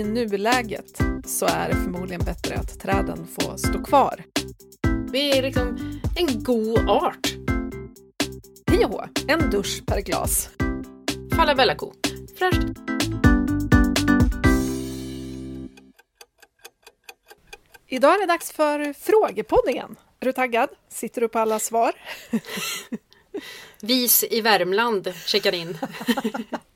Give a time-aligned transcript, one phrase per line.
[0.00, 4.24] i nuläget så är det förmodligen bättre att träden får stå kvar.
[5.12, 7.34] Vi är liksom en god art.
[8.66, 10.50] PH, en dusch per glas.
[11.36, 11.92] Falabella ko.
[12.38, 12.62] Fräscht.
[17.88, 19.96] Idag är det dags för frågepoddingen.
[20.20, 20.68] Är du taggad?
[20.88, 21.92] Sitter du på alla svar?
[23.80, 25.78] Vis i Värmland checkar in.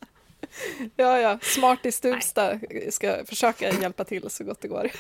[0.97, 1.39] Ja, ja.
[1.43, 4.91] Smart i Stuvsta ska försöka hjälpa till så gott det går.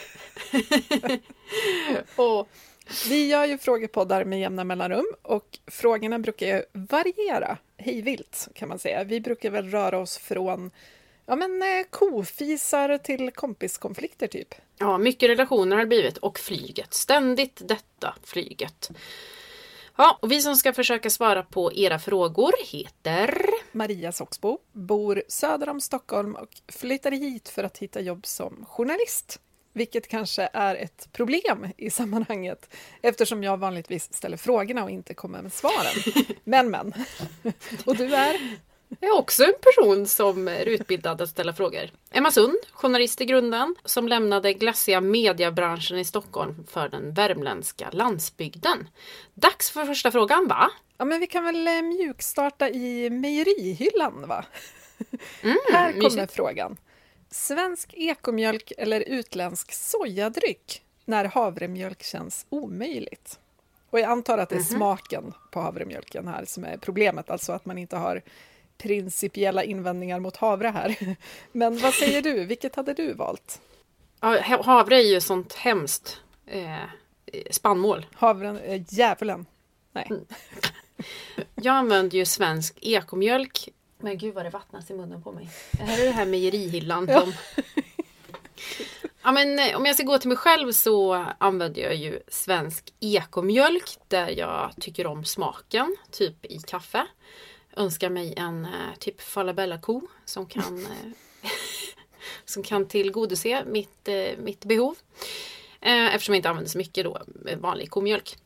[2.17, 2.49] och
[3.09, 8.79] vi gör ju frågepoddar med jämna mellanrum och frågorna brukar ju variera hejvilt kan man
[8.79, 9.05] säga.
[9.05, 10.71] Vi brukar väl röra oss från
[11.27, 14.55] ja, men, eh, kofisar till kompiskonflikter typ.
[14.79, 16.95] Ja, mycket relationer har det blivit och flyget.
[16.95, 18.91] Ständigt detta flyget.
[19.97, 23.45] Ja, och vi som ska försöka svara på era frågor heter...
[23.73, 29.41] Maria Soxbo bor söder om Stockholm och flyttade hit för att hitta jobb som journalist.
[29.73, 35.43] Vilket kanske är ett problem i sammanhanget eftersom jag vanligtvis ställer frågorna och inte kommer
[35.43, 36.15] med svaren.
[36.45, 36.93] Men, men.
[37.87, 38.37] Och du är?
[39.01, 41.91] Är också en person som är utbildad att ställa frågor.
[42.11, 48.89] Emma Sund, journalist i grunden, som lämnade glassiga mediebranschen i Stockholm för den värmländska landsbygden.
[49.35, 50.71] Dags för första frågan, va?
[50.97, 54.45] Ja, men vi kan väl eh, mjukstarta i mejerihyllan, va?
[55.43, 56.33] Mm, Här kommer mysigt.
[56.35, 56.77] frågan.
[57.31, 63.39] Svensk ekomjölk eller utländsk sojadryck när havremjölk känns omöjligt?
[63.91, 64.65] Och jag antar att det är Mhm.
[64.67, 68.23] smaken på havremjölken här som är problemet, alltså att man inte har
[68.79, 71.17] principiella invändningar mot havre här.
[71.53, 73.61] Men vad säger du, vilket hade du valt?
[74.21, 76.77] Ja, ha- havre är ju sånt hemskt eh,
[77.51, 78.07] spannmål.
[78.15, 79.47] Havren, eh, djävulen?
[79.93, 80.11] Nej.
[81.55, 83.69] Jag använder ju svensk ekomjölk.
[83.99, 85.49] Men gud vad det vattnas i munnen på mig.
[85.73, 87.09] Det här är det här mejerihyllan.
[87.09, 87.27] Ja.
[89.23, 92.93] Ja, men, eh, om jag ska gå till mig själv så använder jag ju svensk
[93.01, 97.07] ekomjölk där jag tycker om smaken, typ i kaffe.
[97.77, 100.79] Önskar mig en eh, typ falabella-ko som kan,
[101.43, 101.51] eh,
[102.45, 104.97] som kan tillgodose mitt, eh, mitt behov.
[105.81, 107.23] Eh, eftersom jag inte använder så mycket då
[107.57, 108.37] vanlig komjölk.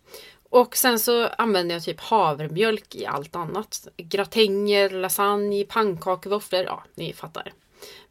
[0.50, 3.88] Och sen så använder jag typ havremjölk i allt annat.
[3.96, 6.62] Gratänger, lasagne, pannkakor, våfflor.
[6.62, 7.52] Ja, ni fattar.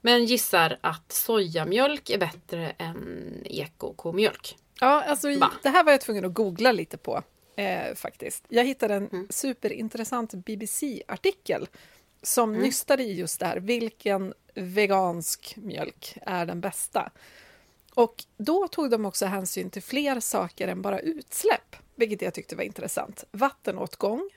[0.02, 4.58] Men gissar att sojamjölk är bättre än eko-komjölk.
[4.80, 5.52] Ja, alltså, Va?
[5.64, 7.24] det här var jag tvungen att googla lite på
[7.58, 8.44] eh, faktiskt.
[8.50, 9.28] Jag hittade en Mm.
[9.30, 11.68] superintressant BBC-artikel
[12.22, 12.62] som Mm.
[12.62, 13.58] nystade i just det här.
[13.58, 17.12] Vilken vegansk mjölk är den bästa?
[17.94, 22.56] Och då tog de också hänsyn till fler saker än bara utsläpp, vilket jag tyckte
[22.56, 23.24] var intressant.
[23.32, 24.30] Vattenåtgång,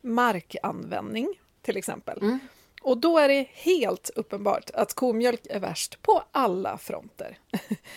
[0.00, 2.18] markanvändning till exempel.
[2.22, 2.38] Mm.
[2.82, 7.38] Och då är det helt uppenbart att komjölk är värst på alla fronter.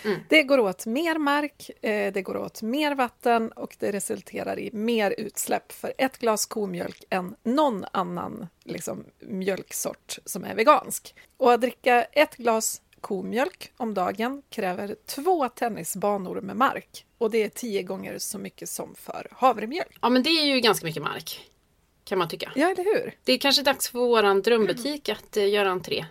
[0.04, 0.20] Mm.
[0.30, 4.70] Det går åt mer mark, eh, det går åt mer vatten och det resulterar i
[4.74, 11.16] mer utsläpp för ett glas komjölk än någon annan liksom, mjölksort som är vegansk.
[11.38, 17.44] Och att dricka ett glas komjölk om dagen kräver två tennisbanor med mark och det
[17.44, 19.98] är tio gånger så mycket som för havremjölk.
[20.02, 21.52] Ja men det är ju ganska mycket mark.
[22.04, 22.52] Kan man tycka.
[22.56, 23.16] Ja, eller hur?
[23.24, 26.06] Det är kanske dags för våran drömbutik att eh, göra entré.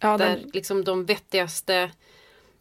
[0.00, 1.90] Ja, Där den, liksom de vettigaste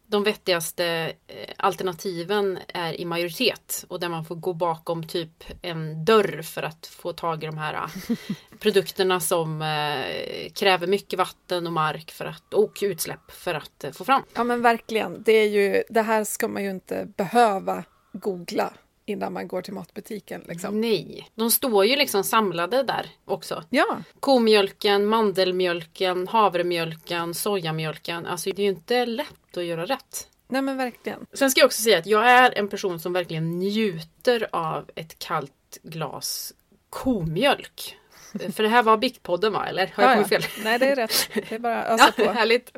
[0.10, 6.06] de vettigaste eh, alternativen är i majoritet och där man får gå bakom typ en
[6.06, 8.16] dörr för att få tag i de här eh,
[8.60, 9.60] produkterna som
[10.54, 14.24] kräver mycket vatten och mark för att, och utsläpp för att få fram.
[14.34, 15.24] ja, men verkligen.
[15.24, 18.74] Det, är ju, det här ska man ju inte behöva googla
[19.08, 20.44] innan man går till matbutiken.
[20.48, 20.82] Liksom.
[20.82, 23.64] Nej, de står ju liksom samlade där också.
[23.70, 28.26] Ja, Komjölken, mandelmjölken, havremjölken, sojamjölken.
[28.26, 30.28] Alltså det är ju inte lätt att göra rätt.
[30.48, 31.26] nej men verkligen.
[31.34, 35.20] Sen ska jag också säga att jag är en person som verkligen njuter av ett
[35.20, 36.54] kallt glas
[36.90, 37.98] komjölk.
[38.54, 39.66] För det här var Biktpodden va?
[39.68, 40.64] Eller har jag Ja, kommit fel?
[40.64, 41.30] Nej, det är rätt.
[41.34, 42.32] Det är bara att ösa Ja, på.
[42.32, 42.72] härligt.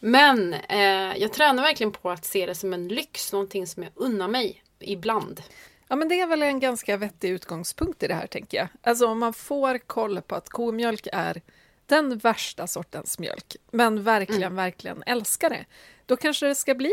[0.00, 3.92] Men eh, jag tränar verkligen på att se det som en lyx, någonting som jag
[3.94, 5.42] unnar mig ibland.
[5.88, 8.68] Ja, men det är väl en ganska vettig utgångspunkt i det här, tänker jag.
[8.82, 11.42] Alltså om man får koll på att komjölk är
[11.86, 14.56] den värsta sortens mjölk, men verkligen, Mm.
[14.56, 15.64] verkligen älskar det,
[16.06, 16.92] då kanske det ska bli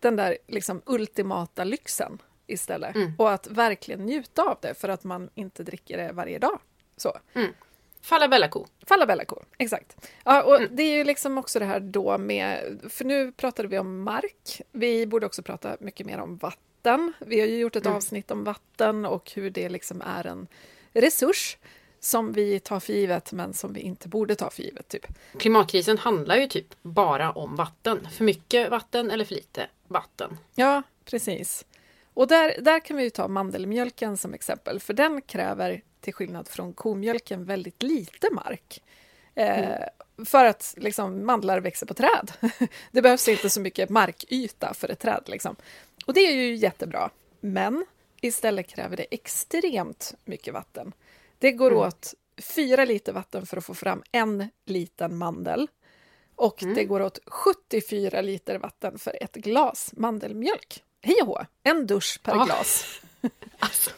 [0.00, 2.94] den där liksom ultimata lyxen istället.
[2.96, 3.12] Mm.
[3.18, 6.60] Och att verkligen njuta av det för att man inte dricker det varje dag.
[6.96, 7.18] Så.
[8.02, 8.66] Falabella-ko.
[8.86, 10.10] Falabella-ko, exakt.
[10.24, 13.78] Ja, och Det är ju liksom också det här då med, för nu pratade vi
[13.78, 16.60] om mark, vi borde också prata mycket mer om vatten.
[17.18, 17.96] Vi har ju gjort ett Mm.
[17.96, 20.46] avsnitt om vatten och hur det liksom är en
[20.92, 21.56] resurs
[22.00, 24.88] som vi tar för givet men som vi inte borde ta för givet.
[24.88, 25.06] Typ.
[25.38, 28.08] Klimatkrisen handlar ju typ bara om vatten.
[28.12, 30.38] För mycket vatten eller för lite vatten.
[30.54, 31.64] Ja, precis.
[32.14, 36.48] Och där, där kan vi ju ta mandelmjölken som exempel, för den kräver till skillnad
[36.48, 38.82] från komjölken väldigt lite mark.
[39.34, 39.88] Eh, mm.
[40.24, 42.32] För att liksom, mandlar växer på träd.
[42.90, 45.22] Det behövs inte så mycket markyta för ett träd.
[45.26, 45.56] Liksom.
[46.10, 47.10] Och det är ju jättebra.
[47.40, 47.86] Men
[48.20, 50.92] istället kräver det extremt mycket vatten.
[51.38, 51.82] Det går mm.
[51.82, 52.14] åt
[52.56, 55.68] fyra liter vatten för att få fram en liten mandel.
[56.34, 56.74] Och mm.
[56.74, 60.82] det går åt 74 liter vatten för ett glas mandelmjölk.
[61.02, 62.44] Hej och hå, en dusch per oh.
[62.44, 63.00] glas.
[63.58, 63.90] alltså,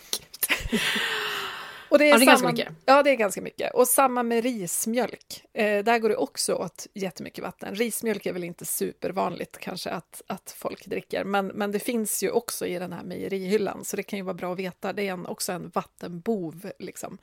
[1.93, 2.75] och det är, ja, det är samma, ganska mycket.
[2.85, 3.75] Ja, det är ganska mycket.
[3.75, 5.45] Och samma med rismjölk.
[5.53, 7.75] Eh, där går det också åt jättemycket vatten.
[7.75, 12.31] Rismjölk är väl inte supervanligt kanske att, att folk dricker, men, men det finns ju
[12.31, 14.93] också i den här mejerihyllan, så det kan ju vara bra att veta.
[14.93, 16.71] Det är en, också en vattenbov.
[16.79, 17.19] Liksom.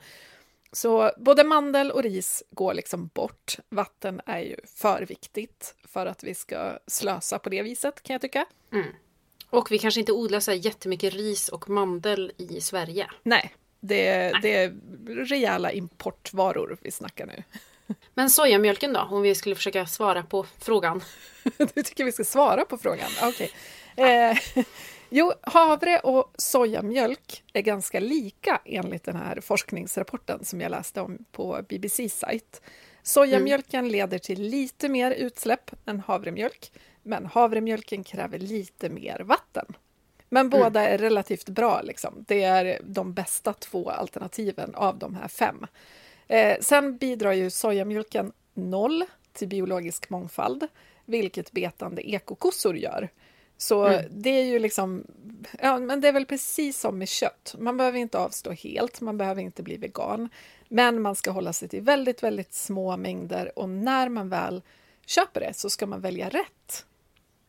[0.72, 3.56] Så både mandel och ris går liksom bort.
[3.68, 8.20] Vatten är ju för viktigt för att vi ska slösa på det viset, kan jag
[8.20, 8.46] tycka.
[8.72, 8.86] Mm.
[9.50, 13.10] Och vi kanske inte odlar så här jättemycket ris och mandel i Sverige.
[13.22, 14.40] Nej, det, Nej.
[14.42, 14.72] det är
[15.24, 17.42] rejäla importvaror vi snackar nu.
[18.14, 21.02] Men sojamjölken då, om vi skulle försöka svara på frågan?
[21.74, 23.10] du tycker vi ska svara på frågan?
[23.22, 23.50] Okej.
[23.96, 24.10] Okay.
[24.10, 24.36] Eh,
[25.08, 31.24] jo, havre och sojamjölk är ganska lika enligt den här forskningsrapporten som jag läste om
[31.32, 32.62] på BBCs sajt.
[33.02, 33.92] Sojamjölken mm.
[33.92, 36.72] leder till lite mer utsläpp än havremjölk,
[37.02, 39.66] men havremjölken kräver lite mer vatten.
[40.32, 40.60] Men mm.
[40.60, 41.80] båda är relativt bra.
[41.82, 42.24] Liksom.
[42.28, 45.66] Det är de bästa två alternativen av de här fem.
[46.28, 50.66] Eh, sen bidrar ju sojamjölken noll till biologisk mångfald,
[51.04, 53.08] vilket betande ekokossor gör.
[53.56, 54.04] Så mm.
[54.10, 55.04] det är ju liksom,
[55.60, 57.54] ja, men det är väl precis som med kött.
[57.58, 60.28] Man behöver inte avstå helt, man behöver inte bli vegan.
[60.68, 64.62] Men man ska hålla sig till väldigt, väldigt små mängder och när man väl
[65.06, 66.86] köper det så ska man välja rätt.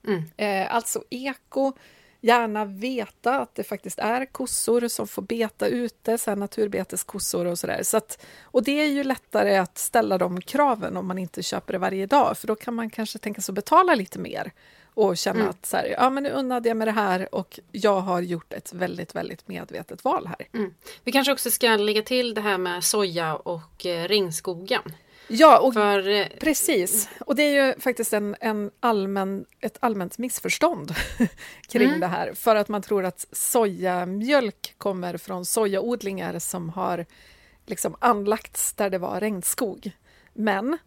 [0.07, 0.23] Mm.
[0.37, 1.73] Eh, alltså eko,
[2.21, 7.83] gärna veta att det faktiskt är kossor som får beta ute, så naturbeteskossor och sådär.
[7.83, 11.73] Så att, och det är ju lättare att ställa de kraven om man inte köper
[11.73, 14.51] det varje dag, för då kan man kanske tänka sig att betala lite mer
[14.93, 15.49] och känna mm.
[15.49, 18.53] att så här, ja, men nu unnade jag mig det här och jag har gjort
[18.53, 20.47] ett väldigt, väldigt medvetet val här.
[20.53, 20.73] Mm.
[21.03, 24.81] Vi kanske också ska lägga till det här med soja och eh, regnskogen.
[25.33, 27.09] Ja, och För, eh, precis.
[27.19, 30.95] Och det är ju faktiskt en, en allmän, ett allmänt missförstånd
[31.67, 31.99] kring mm.
[31.99, 32.33] det här.
[32.33, 37.05] För att man tror att sojamjölk kommer från sojaodlingar som har
[37.65, 39.91] liksom anlagts där det var regnskog.
[40.33, 40.77] Men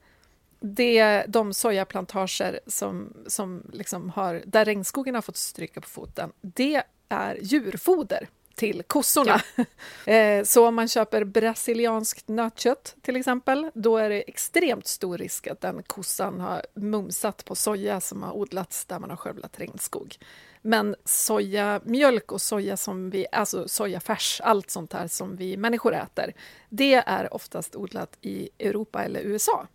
[0.61, 6.83] det, de sojaplantager som, som liksom har, där regnskogen har fått stryka på foten, det
[7.09, 9.41] är djurfoder till kossorna.
[9.57, 9.65] Ja.
[10.07, 15.47] Eh, så om man köper brasilianskt nötkött till exempel, då är det extremt stor risk
[15.47, 20.17] att den kossan har mumsat på soja som har odlats där man har skövlat regnskog.
[20.63, 26.33] Men sojamjölk och soja som vi, alltså sojafärs, allt sånt här som vi människor äter,
[26.69, 29.67] det är oftast odlat i Europa eller USA.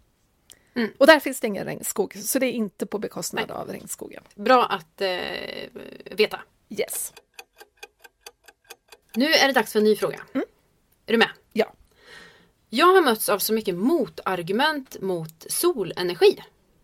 [0.73, 0.89] Mm.
[0.97, 3.57] Och där finns det ingen regnskog, så det är inte på bekostnad Nej.
[3.57, 4.23] av regnskogen.
[4.35, 5.09] Bra att eh,
[6.11, 6.39] veta.
[6.69, 7.13] Yes.
[9.19, 10.19] Nu är det dags för en ny fråga.
[10.33, 10.45] Mm.
[11.05, 11.29] Är du med?
[11.53, 11.73] Ja.
[12.69, 16.39] Jag har mötts av så mycket motargument mot solenergi.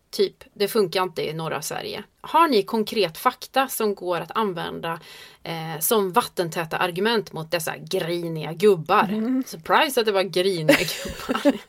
[0.09, 2.03] Typ, det funkar inte i norra Sverige.
[2.21, 4.99] Har ni konkret fakta som går att använda
[5.43, 9.03] eh, som vattentäta argument mot dessa griniga gubbar?
[9.03, 9.43] Mm.
[9.47, 11.59] Surprise att det var griniga gubbar.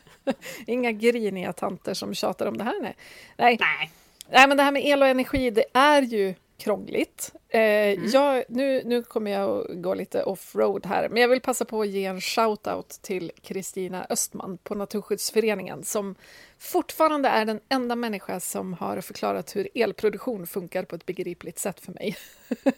[0.66, 2.80] Inga griniga tanter som tjatar om det här.
[2.80, 2.96] Nej.
[3.36, 3.56] nej.
[3.60, 3.92] Nej.
[4.30, 7.32] Nej, men det här med el och energi, det är ju krångligt.
[7.48, 8.10] Eh, mm.
[8.12, 11.80] jag, nu, nu kommer jag att gå lite off-road här, men jag vill passa på
[11.80, 16.14] att ge en shout-out till Kristina Östman på Naturskyddsföreningen som
[16.58, 21.80] fortfarande är den enda människa som har förklarat hur elproduktion funkar på ett begripligt sätt
[21.80, 22.16] för mig.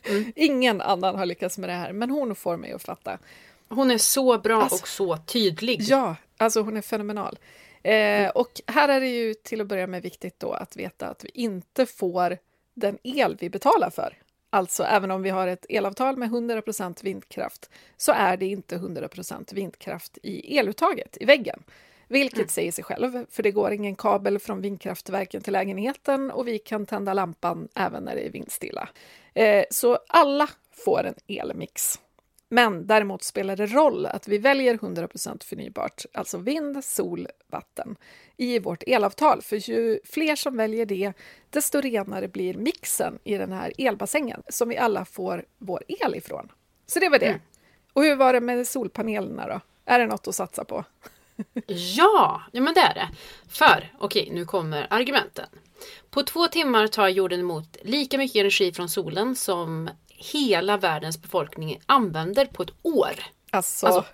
[0.03, 0.33] Mm.
[0.37, 3.19] Ingen annan har lyckats med det här, men hon får mig att fatta.
[3.69, 5.81] Hon är så bra alltså, och så tydlig.
[5.83, 7.39] Ja, alltså hon är fenomenal.
[7.83, 8.31] Eh, mm.
[8.35, 11.31] och här är det ju till att börja med viktigt då att veta att vi
[11.35, 12.39] inte får
[12.79, 14.17] den el vi betalar för.
[14.51, 19.55] Alltså, även om vi har ett elavtal med 100% vindkraft så är det inte 100%
[19.55, 21.63] vindkraft i eluttaget, i väggen.
[22.09, 22.49] Vilket mm.
[22.49, 26.87] säger sig själv, för det går ingen kabel från vindkraftverken till lägenheten och vi kan
[26.87, 28.89] tända lampan även när det är vindstilla.
[29.35, 31.99] Eh, så alla får en elmix.
[32.49, 37.97] Men däremot spelar det roll att vi väljer 100% förnybart, alltså vind, sol, vatten,
[38.37, 39.43] i vårt elavtal.
[39.43, 41.13] För ju fler som väljer det,
[41.51, 46.53] desto renare blir mixen i den här elbassängen som vi alla får vår el ifrån.
[46.87, 47.27] Så det var det.
[47.27, 47.41] Mm.
[47.93, 49.61] Och hur var det med solpanelerna då?
[49.85, 50.85] Är det något att satsa på?
[51.67, 53.09] Ja, ja men det är det.
[53.49, 55.47] För, okej, nu kommer argumenten.
[56.11, 61.81] På två timmar tar jorden emot lika mycket energi från solen som hela världens befolkning
[61.87, 63.15] använder på ett år.
[63.51, 64.05] Alltså, Alltså,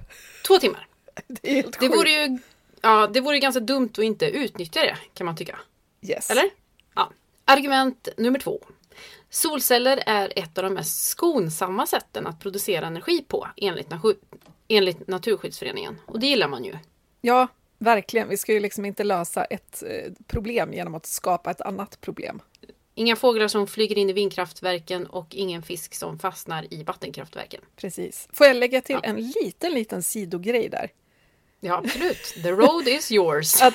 [0.46, 0.87] två timmar.
[1.26, 2.38] det är helt Det vore ju
[2.84, 5.58] ja, det vore ju ganska dumt att inte utnyttja det, kan man tycka.
[6.02, 6.30] Yes.
[6.30, 6.50] Eller?
[6.94, 7.11] Ja.
[7.44, 8.61] Argument nummer två.
[9.30, 13.88] Solceller är ett av de mest skonsamma sätten att producera energi på enligt,
[14.68, 16.00] enligt Naturskyddsföreningen.
[16.06, 16.76] Och det gillar man ju.
[17.20, 18.28] Ja, verkligen.
[18.28, 22.40] Vi ska ju liksom inte lösa ett eh, problem genom att skapa ett annat problem.
[22.94, 27.60] Inga fåglar som flyger in i vindkraftverken och ingen fisk som fastnar i vattenkraftverken.
[27.76, 28.28] Precis.
[28.32, 29.08] Får jag lägga till Ja.
[29.08, 30.90] en liten, liten sidogrej där?
[31.60, 32.34] Ja, absolut.
[32.42, 33.62] The road is yours.
[33.62, 33.74] Att,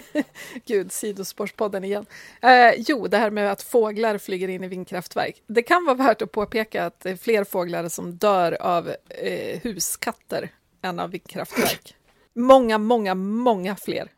[0.64, 2.06] Gud, sidospårspodden igen.
[2.42, 5.42] Eh, jo, det här med att fåglar flyger in i vindkraftverk.
[5.46, 9.60] Det kan vara värt att påpeka att det är fler fåglar som dör av eh,
[9.62, 10.50] huskatter
[10.82, 11.94] än av vindkraftverk.
[12.34, 14.08] Många, många, många fler.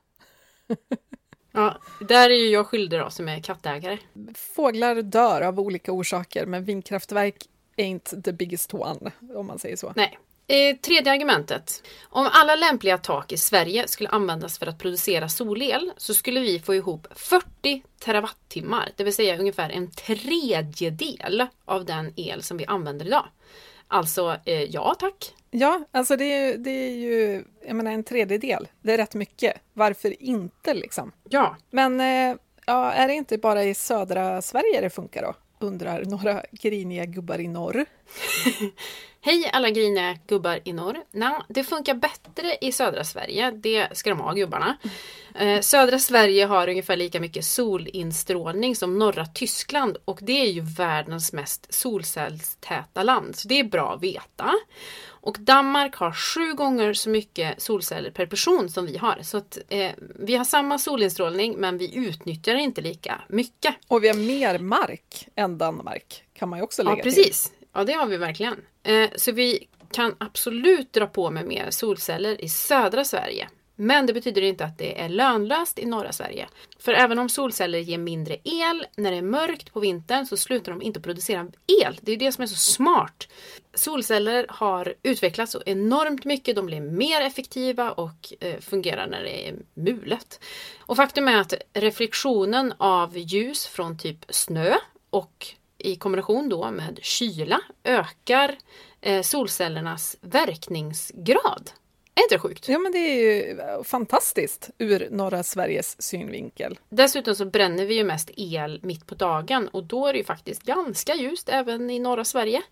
[1.59, 3.99] Ja, där är ju jag skyldig då som är kattägare.
[4.35, 7.35] Fåglar dör av olika orsaker, men vindkraftverk
[7.77, 9.93] ain't the biggest one, om man säger så.
[9.97, 10.19] Nej.
[10.47, 11.83] Eh, tredje argumentet.
[12.03, 16.61] Om alla lämpliga tak i Sverige skulle användas för att producera solel så skulle vi
[16.61, 22.67] få ihop 40 terawattimmar, det vill säga ungefär en tredjedel av den el som vi
[22.67, 23.27] använder idag.
[23.89, 25.35] Alltså, eh, ja tack.
[25.51, 29.55] Ja, alltså det är, det är ju, jag menar en tredjedel, det är rätt mycket.
[29.73, 31.13] Varför inte liksom?
[31.29, 31.57] Ja.
[31.71, 35.35] Men eh, ja, är det inte bara i södra Sverige det funkar då?
[35.67, 37.85] Undrar några griniga gubbar i norr.
[39.29, 41.05] Hej alla griniga gubbar i norr.
[41.11, 43.51] Nå, det funkar bättre i södra Sverige.
[43.51, 44.77] Det ska de ha gubbarna.
[45.35, 50.61] Eh, södra Sverige har ungefär lika mycket solinstrålning som norra Tyskland och det är ju
[50.61, 53.37] världens mest solcellstäta land.
[53.37, 54.55] Så det är bra att veta.
[55.07, 59.19] Och Danmark har sju gånger så mycket solceller per person som vi har.
[59.23, 63.75] Så att, eh, vi har samma solinstrålning men vi utnyttjar inte lika mycket.
[63.89, 67.15] Och vi har mer mark än Danmark, kan man ju också lägga Ja, till.
[67.15, 67.53] precis.
[67.73, 68.57] Ja, det har vi verkligen.
[68.89, 73.49] Eh, så vi kan absolut dra på med mer solceller i södra Sverige.
[73.77, 76.49] Men det betyder inte att det är lönlöst i norra Sverige.
[76.79, 80.73] För även om solceller ger mindre el när det är mörkt på vintern så slutar
[80.73, 81.49] de inte producera
[81.83, 81.99] el.
[82.01, 83.29] Det är det som är så smart.
[83.75, 86.57] Solceller har utvecklats så enormt mycket.
[86.57, 90.41] De blir mer effektiva och eh, fungerar när det är mulet.
[90.81, 94.75] Och faktum är att reflektionen av ljus från typ snö
[95.11, 98.59] och i kombination då med kyla ökar
[99.01, 101.71] eh, solcellernas verkningsgrad.
[102.15, 102.69] Är inte det sjukt?
[102.69, 106.79] Ja, men det är ju fantastiskt ur norra Sveriges synvinkel.
[106.89, 110.25] Dessutom så bränner vi ju mest el mitt på dagen och då är det ju
[110.25, 112.63] faktiskt ganska ljust även i norra Sverige.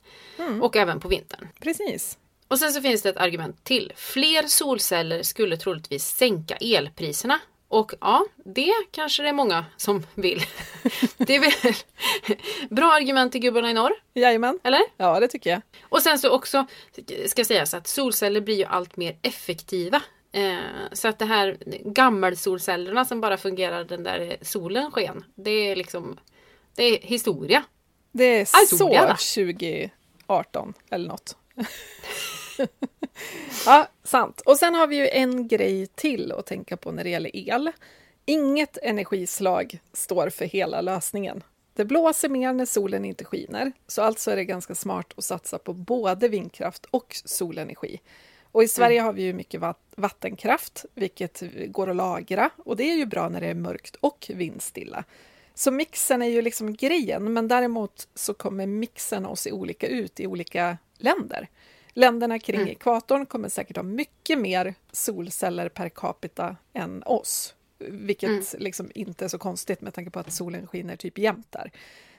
[0.62, 1.48] Och även på vintern.
[1.60, 2.18] Precis.
[2.48, 3.92] Och sen så finns det ett argument till.
[3.96, 7.40] Fler solceller skulle troligtvis sänka elpriserna.
[7.68, 10.42] Och ja, det kanske det är många som vill.
[11.16, 11.74] Det är väl
[12.70, 14.58] bra argument till gubbarna i norr, Jajamän.
[14.64, 14.80] eller?
[14.96, 15.62] Ja, det tycker jag.
[15.82, 16.66] Och sen så också
[17.26, 20.02] ska sägas att solceller blir ju allt mer effektiva.
[20.32, 20.58] Eh,
[20.92, 25.24] så att det här gammelsolcellerna som bara fungerar den där solen sken.
[25.34, 26.18] Det är liksom
[26.74, 27.64] Det är historia.
[28.12, 29.16] Det är så Solia, va?
[30.26, 31.36] 2018 eller något.
[33.66, 34.40] ja, sant.
[34.40, 37.70] Och sen har vi ju en grej till att tänka på när det gäller el.
[38.24, 41.42] Inget energislag står för hela lösningen.
[41.74, 45.58] Det blåser mer när solen inte skiner, så alltså är det ganska smart att satsa
[45.58, 48.00] på både vindkraft och solenergi.
[48.52, 52.84] Och i Sverige har vi ju mycket vatt- vattenkraft, vilket går att lagra och det
[52.84, 55.04] är ju bra när det är mörkt och vindstilla.
[55.54, 60.20] Så mixen är ju liksom grejen, men däremot så kommer mixen att se olika ut
[60.20, 61.48] i olika länder.
[61.98, 62.68] Länderna kring Mm.
[62.72, 68.44] ekvatorn kommer säkert ha mycket mer solceller per capita än oss, vilket Mm.
[68.58, 71.70] liksom inte är så konstigt med tanke på att solen skiner typ jämt där.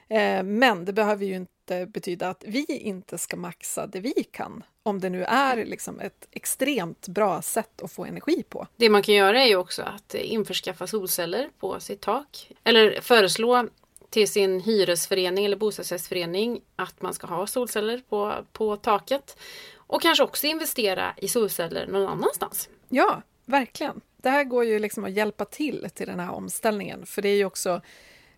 [0.08, 4.62] Eh, Men det behöver ju inte betyda att vi inte ska maxa det vi kan,
[4.82, 8.66] om det nu är liksom ett extremt bra sätt att få energi på.
[8.76, 12.50] Det man kan göra är ju också att införskaffa solceller på sitt tak.
[12.64, 13.68] Eller föreslå
[14.10, 19.38] till sin hyresförening eller bostadsrättsförening att man ska ha solceller på, på taket.
[19.74, 22.68] Och kanske också investera i solceller någon annanstans.
[22.88, 24.00] Ja, verkligen.
[24.16, 27.36] Det här går ju liksom att hjälpa till till den här omställningen, för det är
[27.36, 27.80] ju också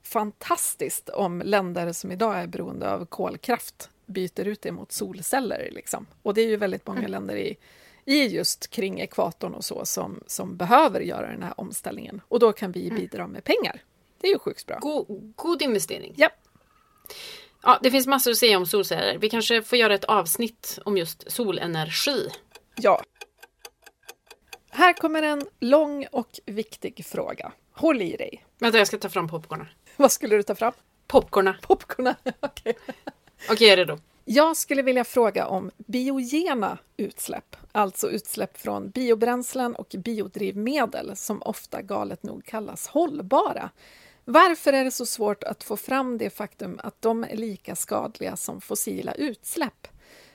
[0.03, 5.69] fantastiskt om länder som idag är beroende av kolkraft byter ut det mot solceller.
[5.73, 6.07] Liksom.
[6.23, 7.57] Och det är ju väldigt många länder i,
[8.05, 12.21] i just kring ekvatorn och så som, som behöver göra den här omställningen.
[12.29, 13.83] Och då kan vi bidra med pengar.
[14.21, 14.79] Det är ju sjukt bra.
[14.79, 16.15] God, god investering.
[16.17, 16.31] Ja,
[17.63, 19.19] Ja, det finns massor att säga om solceller.
[19.19, 22.29] Vi kanske får göra ett avsnitt om just solenergi.
[22.77, 23.03] ja.
[24.71, 27.53] Här kommer en lång och viktig fråga.
[27.73, 28.45] Håll i dig.
[28.59, 29.67] Vänta, jag ska ta fram popcornen.
[29.97, 30.73] Vad skulle du ta fram?
[31.07, 31.57] Popcorna.
[31.63, 32.07] Popcorn?
[32.41, 32.75] Okej.
[33.51, 33.99] Okej, jag är redo.
[34.25, 41.83] Jag skulle vilja fråga om biogena utsläpp, alltså utsläpp från biobränslen och biodrivmedel som ofta
[41.83, 43.71] galet nog kallas hållbara.
[44.33, 48.37] Varför är det så svårt att få fram det faktum att de är lika skadliga
[48.37, 49.89] som fossila utsläpp?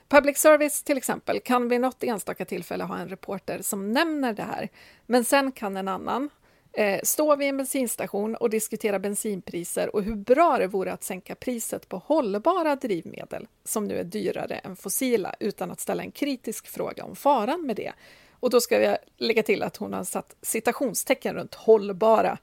[0.07, 4.43] Public service till exempel kan vid något enstaka tillfälle ha en reporter som nämner det
[4.43, 4.69] här,
[5.05, 6.29] men sen kan en annan
[6.73, 11.35] eh, stå vid en bensinstation och diskutera bensinpriser och hur bra det vore att sänka
[11.35, 16.67] priset på hållbara drivmedel som nu är dyrare än fossila utan att ställa en kritisk
[16.67, 17.93] fråga om faran med det.
[18.31, 22.37] Och då ska jag lägga till att hon har satt citationstecken runt hållbara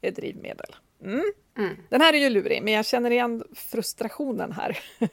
[0.00, 0.76] eh, drivmedel.
[1.04, 1.32] Mm.
[1.58, 1.76] Mm.
[1.88, 4.78] Den här är ju lurig, men jag känner igen frustrationen här.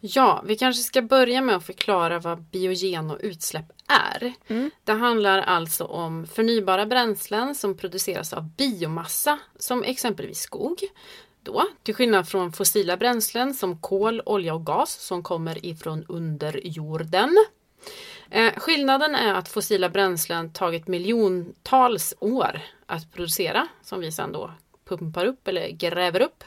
[0.00, 4.32] Ja, vi kanske ska börja med att förklara vad biogen och utsläpp är.
[4.48, 4.70] Mm.
[4.84, 10.80] Det handlar alltså om förnybara bränslen som produceras av biomassa, som exempelvis skog.
[11.42, 17.36] Då, till skillnad från fossila bränslen som kol, olja och gas som kommer ifrån underjorden.
[18.30, 24.50] Eh, skillnaden är att fossila bränslen tagit miljontals år att producera, som vi sedan då
[24.88, 26.44] pumpar upp eller gräver upp.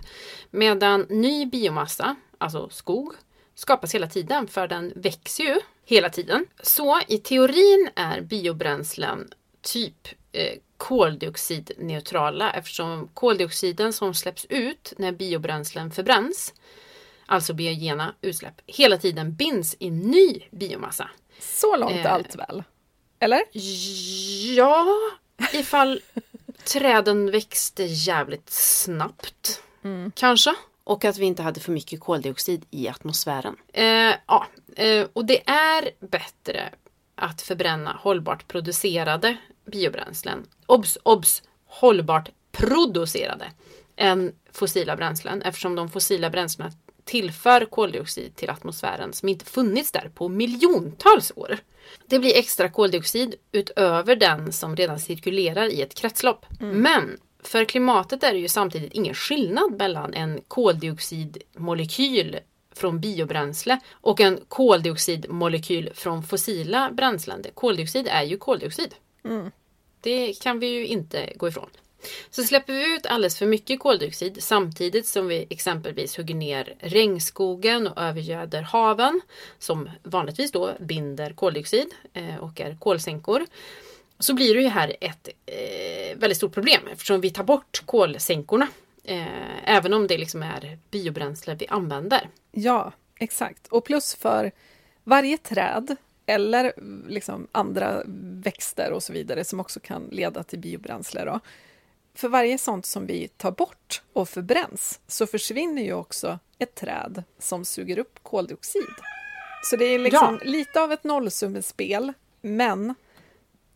[0.52, 3.14] Medan ny biomassa, alltså skog,
[3.56, 6.46] skapas hela tiden för den växer ju hela tiden.
[6.64, 9.30] Så i teorin är biobränslen
[9.62, 16.54] typ eh, koldioxidneutrala eftersom koldioxiden som släpps ut när biobränslen förbränns,
[17.26, 21.10] alltså biogena utsläpp, hela tiden binds i ny biomassa.
[21.40, 22.14] Så långt Eh.
[22.14, 22.64] allt väl?
[23.20, 23.42] Eller?
[24.56, 24.88] Ja,
[25.54, 26.02] ifall
[26.66, 29.64] träden växte jävligt snabbt.
[30.14, 30.56] Kanske.
[30.84, 33.56] Och att vi inte hade för mycket koldioxid i atmosfären.
[33.74, 36.70] Eh, ja, eh, och det är bättre
[37.16, 40.46] att förbränna hållbart producerade biobränslen.
[40.66, 41.44] Obs, obs!
[41.66, 43.52] Hållbart producerade
[43.96, 46.72] än fossila bränslen eftersom de fossila bränslena
[47.10, 51.58] tillför koldioxid till atmosfären som inte funnits där på miljontals år.
[52.06, 56.46] Det blir extra koldioxid utöver den som redan cirkulerar i ett kretslopp.
[56.60, 62.40] Men för klimatet är det ju samtidigt ingen skillnad mellan en koldioxidmolekyl
[62.76, 67.46] från biobränsle och en koldioxidmolekyl från fossila bränslen.
[67.54, 68.96] Koldioxid är ju koldioxid.
[70.02, 71.70] Det kan vi ju inte gå ifrån.
[72.30, 77.88] Så släpper vi ut alldeles för mycket koldioxid samtidigt som vi exempelvis hugger ner regnskogen
[77.88, 79.22] och övergöder haven
[79.60, 83.46] som vanligtvis då binder koldioxid eh, och är kolsänkor.
[84.20, 88.68] Så blir det ju här ett eh, väldigt stort problem eftersom vi tar bort kolsänkorna.
[89.04, 92.30] Eh, även om det liksom är biobränsle vi använder.
[92.52, 93.68] Ja, exakt.
[93.68, 94.52] Och plus för
[95.04, 96.74] varje träd eller
[97.08, 98.04] liksom andra
[98.44, 101.26] växter och så vidare som också kan leda till biobränsle.
[101.26, 101.40] Då.
[102.20, 107.24] För varje sånt som vi tar bort och förbränns så försvinner ju också ett träd
[107.40, 108.96] som suger upp koldioxid.
[109.64, 112.96] Så det är liksom lite av ett nollsummespel, men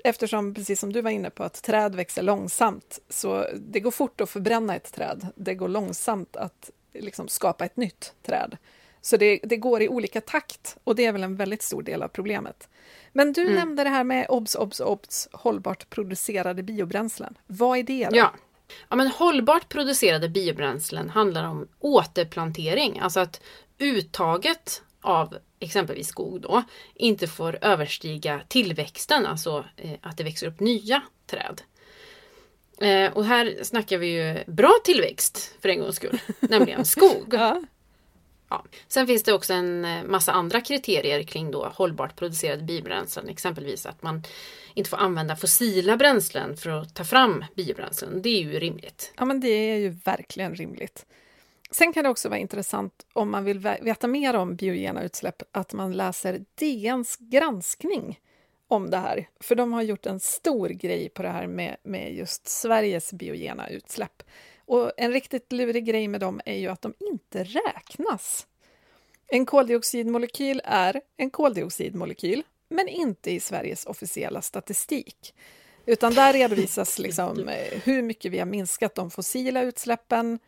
[0.04, 4.22] eftersom, precis som du var inne på, att träd växer långsamt, så det går fort
[4.22, 5.28] att förbränna ett träd.
[5.36, 8.58] Det går långsamt att liksom skapa ett nytt träd.
[9.06, 12.04] Så det, det går i olika takt och det är väl en väldigt stor del
[12.04, 12.68] av problemet.
[13.12, 17.38] Men du nämnde det här med obs, obs, obs, hållbart producerade biobränslen.
[17.48, 18.10] Vad är det?
[18.10, 18.18] Då?
[18.18, 18.34] Ja.
[18.90, 23.42] ja, men hållbart producerade biobränslen handlar om återplantering, alltså att
[23.80, 26.64] uttaget av exempelvis skog då
[26.96, 31.62] inte får överstiga tillväxten, alltså eh, att det växer upp nya träd.
[32.78, 37.28] Eh, och här snackar vi ju bra tillväxt för en gångs skull, nämligen skog.
[37.32, 37.62] Ja.
[38.54, 38.64] Ja.
[38.88, 43.30] Sen finns det också en eh, massa andra kriterier kring då hållbart producerade biobränslen.
[43.30, 44.24] Exempelvis att man
[44.74, 48.22] inte får använda fossila bränslen för att ta fram biobränslen.
[48.22, 49.14] Det är ju rimligt.
[49.18, 51.06] ja, men det är ju verkligen rimligt.
[51.72, 55.74] Sen kan det också vara intressant om man vill veta mer om biogena utsläpp att
[55.74, 58.20] man läser DNs granskning
[58.68, 59.30] om det här.
[59.40, 63.70] För de har gjort en stor grej på det här med, med just Sveriges biogena
[63.70, 64.24] utsläpp.
[64.66, 68.48] Och en riktigt lurig grej med dem är ju att de inte räknas.
[69.28, 75.34] En koldioxidmolekyl är en koldioxidmolekyl, men inte i Sveriges officiella statistik.
[75.86, 80.40] Utan där redovisas liksom eh, hur mycket vi har minskat de fossila utsläppen,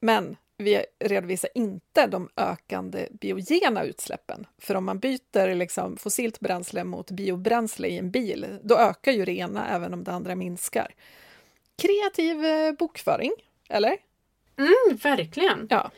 [0.00, 4.46] men vi redovisar inte de ökande biogena utsläppen.
[4.58, 9.24] För om man byter liksom fossilt bränsle mot biobränsle i en bil, då ökar ju
[9.24, 10.94] det ena även om det andra minskar.
[11.76, 13.32] Kreativ eh, bokföring,
[13.68, 13.96] eller?
[14.56, 15.66] Mm, verkligen.
[15.70, 15.90] Ja.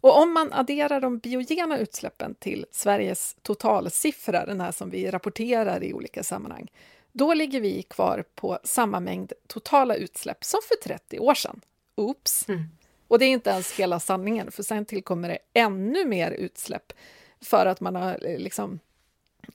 [0.00, 5.84] Och om man adderar de biogena utsläppen till Sveriges totalsiffra, den här som vi rapporterar
[5.84, 6.70] i olika sammanhang,
[7.12, 11.60] då ligger vi kvar på samma mängd totala utsläpp som för 30 år sedan.
[11.94, 12.48] Oops!
[12.48, 12.64] Mm.
[13.08, 16.92] Och det är inte ens hela sanningen, för sen tillkommer det ännu mer utsläpp
[17.40, 18.80] för att man har eh, liksom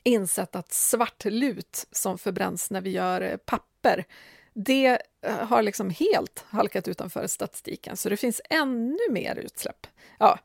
[0.04, 4.06] insett att svartlut som förbränns när vi gör eh, papper,
[4.54, 9.88] det har liksom helt halkat utanför statistiken, så det finns ännu mer utsläpp.
[10.20, 10.40] Ja.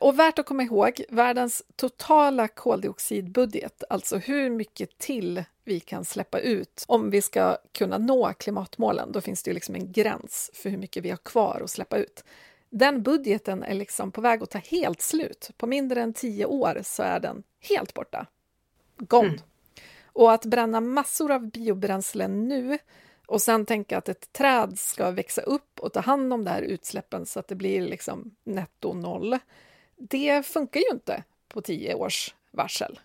[0.00, 6.38] och värt att komma ihåg, världens totala koldioxidbudget, alltså hur mycket till vi kan släppa
[6.38, 9.12] ut om vi ska kunna nå klimatmålen.
[9.12, 11.96] Då finns det ju liksom en gräns för hur mycket vi har kvar att släppa
[11.96, 12.24] ut.
[12.70, 15.50] Den budgeten är liksom på väg att ta helt slut.
[15.56, 18.26] På mindre än tio år så är den helt borta.
[18.96, 19.28] Gone.
[19.28, 19.40] Mm.
[20.04, 22.78] Och att bränna massor av biobränslen nu
[23.28, 26.62] och sen tänka att ett träd ska växa upp och ta hand om det här
[26.62, 29.38] utsläppen så att det blir liksom netto noll.
[29.96, 33.00] Det funkar ju inte på tio års varsel.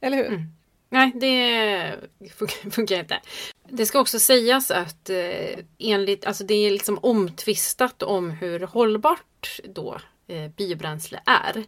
[0.00, 0.26] Eller hur?
[0.26, 0.42] Mm.
[0.88, 1.94] Nej, det
[2.70, 3.20] funkar inte.
[3.68, 9.60] Det ska också sägas att eh, enligt, alltså det är liksom omtvistat om hur hållbart
[9.64, 11.64] då eh, biobränsle är.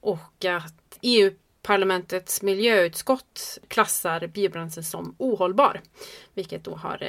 [0.00, 1.30] Och att EU
[1.64, 5.80] EU-parlamentets miljöutskott klassar biobränsle som ohållbar.
[6.34, 7.02] Vilket då har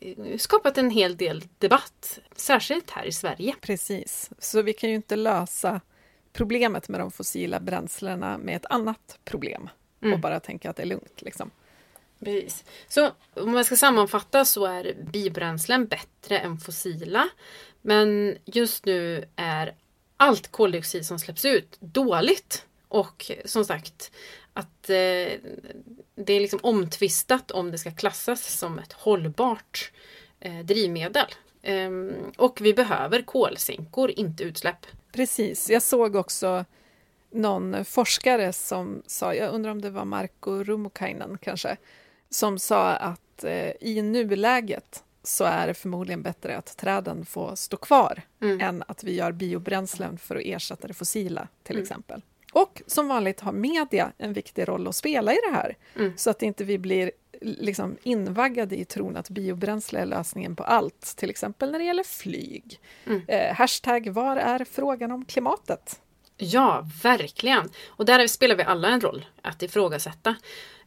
[0.00, 3.54] eh, skapat en hel del debatt, särskilt här i Sverige.
[3.60, 5.80] Precis, så vi kan ju inte lösa
[6.32, 9.68] problemet med de fossila bränslena med ett annat problem
[10.00, 10.14] mm.
[10.14, 11.22] och bara tänka att det är lugnt.
[11.22, 11.50] Liksom.
[12.20, 12.64] Precis.
[12.88, 17.28] Så om man ska sammanfatta så är biobränslen bättre än fossila.
[17.82, 19.74] Men just nu är
[20.16, 22.64] allt koldioxid som släpps ut dåligt.
[22.88, 24.12] Och som sagt
[24.52, 25.40] att eh,
[26.14, 29.92] det är liksom omtvistat om det ska klassas som ett hållbart
[30.40, 31.26] eh, drivmedel.
[31.62, 34.86] Um, och vi behöver kolsänkor, inte utsläpp.
[35.12, 35.70] Precis.
[35.70, 36.64] Jag såg också
[37.30, 41.76] någon forskare som sa, jag undrar om det var Marko Rummukainen kanske,
[42.30, 47.76] som sa att eh, i nuläget så är det förmodligen bättre att träden får stå
[47.76, 48.60] kvar mm.
[48.60, 51.82] än att vi gör biobränslen för att ersätta det fossila, till mm.
[51.82, 52.22] exempel.
[52.52, 56.12] Och som vanligt har media en viktig roll att spela i det här, mm.
[56.16, 61.14] så att inte vi blir liksom invaggade i tron att biobränsle är lösningen på allt,
[61.16, 62.80] till exempel när det gäller flyg.
[63.06, 63.22] Mm.
[63.28, 66.00] Eh, hashtag var är frågan om klimatet?
[66.36, 67.70] Ja, verkligen.
[67.86, 70.36] Och där spelar vi alla en roll att ifrågasätta.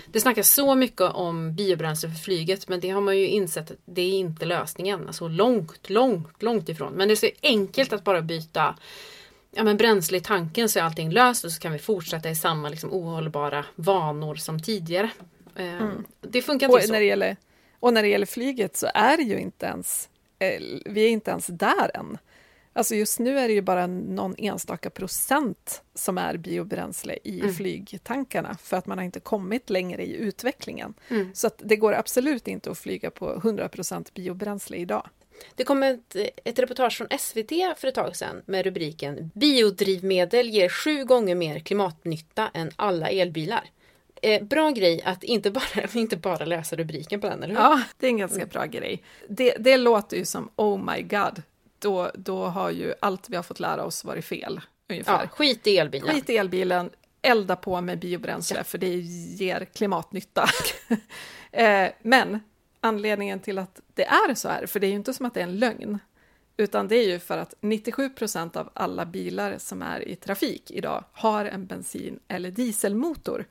[0.08, 3.78] Det snackas så mycket om biobränsle för flyget men det har man ju insett att
[3.86, 5.08] det är inte lösningen.
[5.08, 6.94] Alltså långt, långt, långt ifrån.
[6.94, 8.76] Men det är så enkelt att bara byta
[9.52, 12.36] ja, men bränsle i tanken så är allting löst och så kan vi fortsätta i
[12.36, 15.10] samma liksom, ohållbara vanor som tidigare.
[15.56, 16.06] Eh, mm.
[16.22, 16.92] Det funkar inte och så.
[16.92, 17.38] När det gäller,
[17.80, 20.10] och när det gäller flyget så är det ju inte ens,
[20.40, 22.18] eh, vi är inte ens där än.
[22.74, 27.54] Alltså just nu är det ju bara någon enstaka procent som är biobränsle i mm.
[27.54, 30.94] flygtankarna för att man har inte kommit längre i utvecklingen.
[31.10, 31.32] Mm.
[31.34, 35.10] Så att det går absolut inte att flyga på 100% biobränsle idag.
[35.56, 40.70] Det kom ett, ett reportage från SVT för ett tag sedan med rubriken Biodrivmedel ger
[40.70, 43.70] sju gånger mer klimatnytta än alla elbilar.
[44.22, 47.62] Eh, bra grej att inte bara, inte bara läsa rubriken på den, eller hur?
[47.62, 49.04] Ja, det är en ganska bra grej.
[49.28, 51.42] Det, det låter ju som Oh my God,
[51.80, 54.62] då, då har ju allt vi har fått lära oss varit fel.
[54.90, 55.22] Ungefär.
[55.22, 56.16] Ja, skit i elbilen.
[56.16, 56.90] Skit i elbilen,
[57.22, 58.64] elda på med biobränsle ja.
[58.64, 60.50] för det ger klimatnytta.
[61.52, 62.40] eh, men
[62.82, 65.40] anledningen till att det är så här, för det är ju inte som att det
[65.40, 66.00] är en lögn,
[66.58, 70.72] utan det är ju för att 97 procent av alla bilar som är i trafik
[70.72, 73.46] idag har en bensin eller dieselmotor.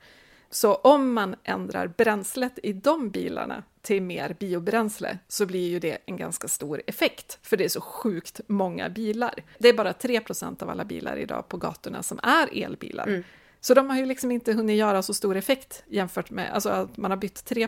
[0.49, 5.97] Så om man ändrar bränslet i de bilarna till mer biobränsle så blir ju det
[6.05, 9.43] en ganska stor effekt, för det är så sjukt många bilar.
[9.57, 13.07] Det är bara 3% av alla bilar idag på gatorna som är elbilar.
[13.07, 13.23] Mm.
[13.61, 16.97] Så de har ju liksom inte hunnit göra så stor effekt jämfört med, alltså att
[16.97, 17.67] man har bytt 3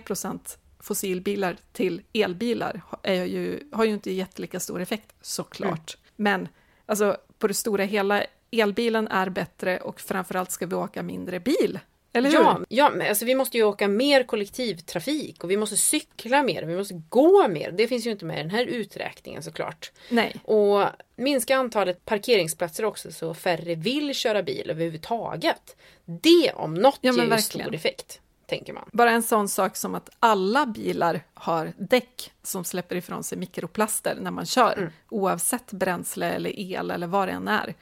[0.84, 5.98] fossilbilar till elbilar är ju, har ju inte jättelika stor effekt såklart.
[5.98, 6.04] Mm.
[6.16, 6.48] Men
[6.86, 11.80] alltså på det stora hela, elbilen är bättre och framförallt ska vi åka mindre bil
[12.14, 12.38] eller hur?
[12.38, 16.64] Ja, ja men alltså vi måste ju åka mer kollektivtrafik och vi måste cykla mer
[16.64, 17.72] och vi måste gå mer.
[17.72, 19.92] Det finns ju inte med i den här uträkningen såklart.
[20.10, 20.36] Nej.
[20.44, 25.76] Och minska antalet parkeringsplatser också så färre vill köra bil överhuvudtaget.
[26.06, 28.20] Det om något ja, ger ju stor effekt.
[28.46, 28.90] Tänker man.
[28.92, 34.18] Bara en sån sak som att alla bilar har däck som släpper ifrån sig mikroplaster
[34.22, 34.92] när man kör, mm.
[35.10, 37.76] oavsett bränsle eller el eller vad det än är.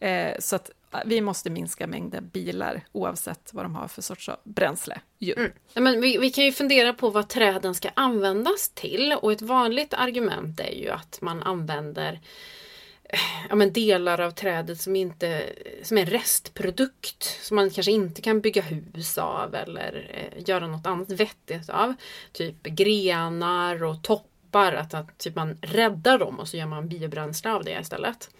[0.00, 0.70] Eh, så att
[1.04, 5.00] vi måste minska mängden bilar oavsett vad de har för sorts bränsle.
[5.20, 5.52] Mm.
[5.74, 9.94] men vi, vi, kan ju fundera på vad träden ska användas till och ett vanligt
[9.94, 12.20] argument är ju att man använder
[13.48, 18.22] ja, men delar av trädet som, inte, som är en restprodukt som man kanske inte
[18.22, 21.94] kan bygga hus av eller eh, göra något annat vettigt av.
[22.32, 27.52] Typ grenar och toppar, att, att typ man räddar dem och så gör man biobränsle
[27.52, 28.30] av det istället.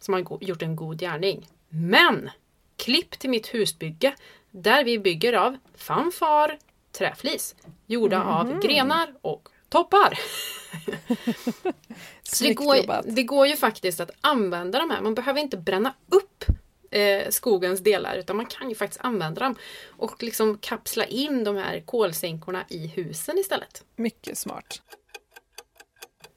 [0.00, 1.46] Så man har gjort en god gärning.
[1.68, 2.30] Men!
[2.76, 4.14] Klipp till mitt husbygge
[4.50, 6.58] där vi bygger av fanfar
[6.98, 7.54] träflis
[7.86, 10.18] gjorda mm av grenar och toppar.
[12.22, 15.00] Så det går, det går ju faktiskt att använda de här.
[15.00, 16.44] Man behöver inte bränna upp
[16.90, 19.54] eh, skogens delar utan man kan ju faktiskt använda dem
[19.96, 23.84] och liksom kapsla in de här kolsänkorna i husen istället.
[23.96, 24.82] Mycket smart.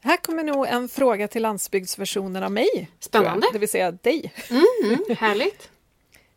[0.01, 2.89] Här kommer nog en fråga till landsbygdsversionen av mig.
[2.99, 3.47] Spännande!
[3.53, 4.33] det vill säga dig.
[4.49, 5.69] Mm, mm, härligt!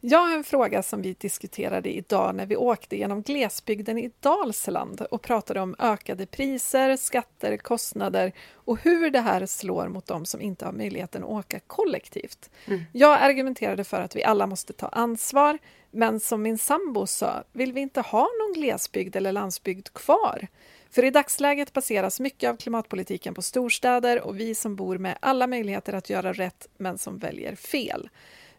[0.04, 5.00] Jag har en fråga som vi diskuterade idag när vi åkte genom glesbygden i Dalsland
[5.00, 10.40] och pratade om ökade priser, skatter, kostnader och hur det här slår mot dem som
[10.40, 12.50] inte har möjligheten att åka kollektivt.
[12.66, 12.82] Mm.
[12.92, 15.58] Jag argumenterade för att vi alla måste ta ansvar,
[15.90, 20.46] men som min sambo sa, vill vi inte ha någon glesbygd eller landsbygd kvar?
[20.90, 25.46] För i dagsläget baseras mycket av klimatpolitiken på storstäder och vi som bor med alla
[25.46, 28.08] möjligheter att göra rätt, men som väljer fel.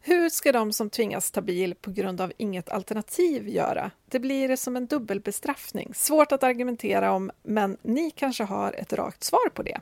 [0.06, 3.92] Hur ska de som tvingas ta bil på grund av inget alternativ göra?
[4.06, 5.94] Det blir som en dubbelbestraffning.
[5.96, 9.80] Svårt att argumentera om, men ni kanske har ett rakt svar på det.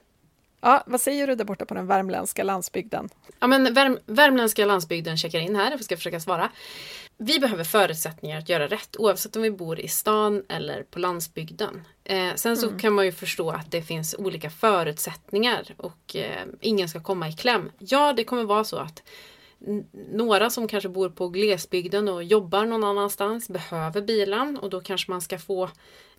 [0.62, 3.10] Ja, vad säger du där borta på den värmländska landsbygden?
[3.40, 5.72] Ja, men värm värmländska landsbygden checkar in här.
[5.72, 6.50] Jag ska försöka svara.
[7.18, 11.82] Vi behöver förutsättningar att göra rätt oavsett om vi bor i stan eller på landsbygden.
[12.04, 12.80] Eh, sen så mm.
[12.80, 17.34] kan man ju förstå att det finns olika förutsättningar och eh, ingen ska komma i
[17.34, 17.72] kläm.
[17.80, 19.04] Ja, det kommer vara så att
[20.12, 25.12] några som kanske bor på glesbygden och jobbar någon annanstans behöver bilen och då kanske
[25.12, 25.70] man ska få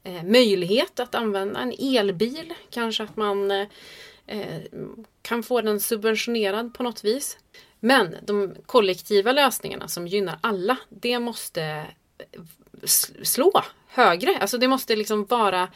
[0.05, 2.55] eh, möjlighet att använda en elbil.
[2.70, 4.61] Kanske att man eh,
[5.22, 7.38] kan få den subventionerad på något vis.
[7.81, 12.40] Men de kollektiva lösningarna som gynnar alla, det måste eh,
[13.22, 14.38] slå högre.
[14.38, 15.68] Alltså det måste liksom vara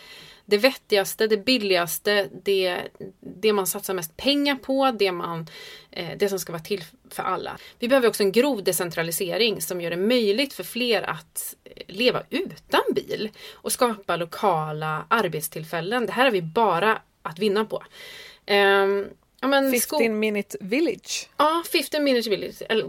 [0.46, 2.82] det vettigaste, det billigaste, det,
[3.20, 5.46] det man satsar mest pengar på, det, man,
[5.90, 7.58] eh, det som ska vara till för alla.
[7.78, 12.22] Vi behöver också en grov decentralisering som gör det möjligt för fler att eh, leva
[12.30, 16.06] utan bil och skapa lokala arbetstillfällen.
[16.06, 17.82] Det här har vi bara att vinna på.
[18.50, 19.06] Um,
[19.40, 21.28] Ja, 15 minute village.
[21.36, 22.62] Ja, 15 minutes village.
[22.68, 22.84] Eller,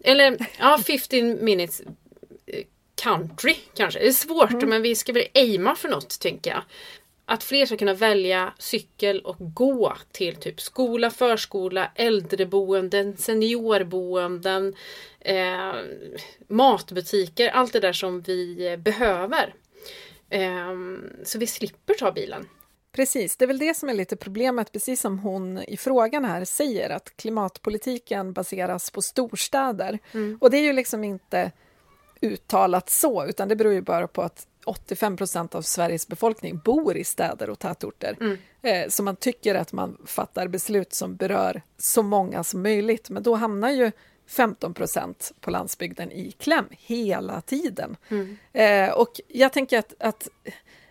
[0.00, 1.82] eller ja, 15 minutes
[3.02, 4.00] country kanske.
[4.00, 4.68] Det är svårt mm.
[4.68, 6.62] men vi ska väl aima för något tänker jag.
[7.24, 14.74] Att fler ska kunna välja cykel och gå till typ skola, förskola, äldreboenden, seniorboenden,
[15.20, 15.72] eh,
[16.48, 19.54] matbutiker, allt det där som vi behöver.
[20.30, 20.76] Eh,
[21.24, 22.48] så vi slipper ta bilen.
[22.92, 26.44] Precis, det är väl det som är lite problemet, precis som hon i frågan här
[26.44, 29.98] säger, att klimatpolitiken baseras på storstäder.
[30.12, 30.38] Mm.
[30.40, 31.52] Och det är ju liksom inte
[32.20, 36.96] uttalat så, utan det beror ju bara på att 85 procent av Sveriges befolkning bor
[36.96, 38.16] i städer och tätorter.
[38.20, 38.38] Mm.
[38.62, 43.22] Eh, så man tycker att man fattar beslut som berör så många som möjligt, men
[43.22, 43.92] då hamnar ju
[44.26, 47.96] 15 procent på landsbygden i kläm hela tiden.
[48.08, 48.38] Mm.
[48.52, 50.28] Eh, och jag tänker att, att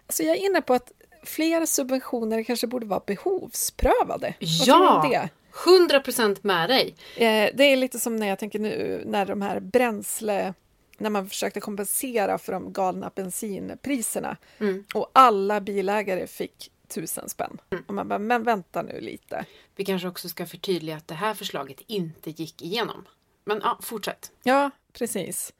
[0.07, 0.91] alltså jag är inne på att
[1.23, 4.33] fler subventioner kanske borde vara behovsprövade.
[4.39, 5.27] Ja!
[5.65, 6.95] Hundra procent med dig!
[7.15, 10.53] Eh, det är lite som när jag tänker nu när de här bränsle
[10.99, 14.85] när man försökte kompensera för de galna bensinpriserna mm.
[14.93, 17.61] och alla bilägare fick tusen spänn.
[17.69, 17.83] Mm.
[17.87, 19.45] Och man bara, men vänta nu lite.
[19.75, 23.05] Vi kanske också ska förtydliga att det här förslaget inte gick igenom.
[23.43, 24.31] Men ja, fortsätt.
[24.43, 25.53] Ja, precis.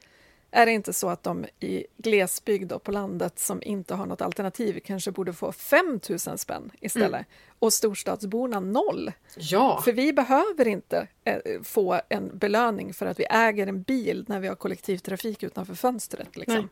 [0.51, 4.21] Är det inte så att de i glesbygd och på landet som inte har något
[4.21, 7.25] alternativ kanske borde få 5 000 spänn istället mm.
[7.59, 9.11] och storstadsborna noll?
[9.37, 9.81] Ja.
[9.85, 14.39] För vi behöver inte eh, få en belöning för att vi äger en bil när
[14.39, 16.37] vi har kollektivtrafik utanför fönstret.
[16.37, 16.69] Liksom.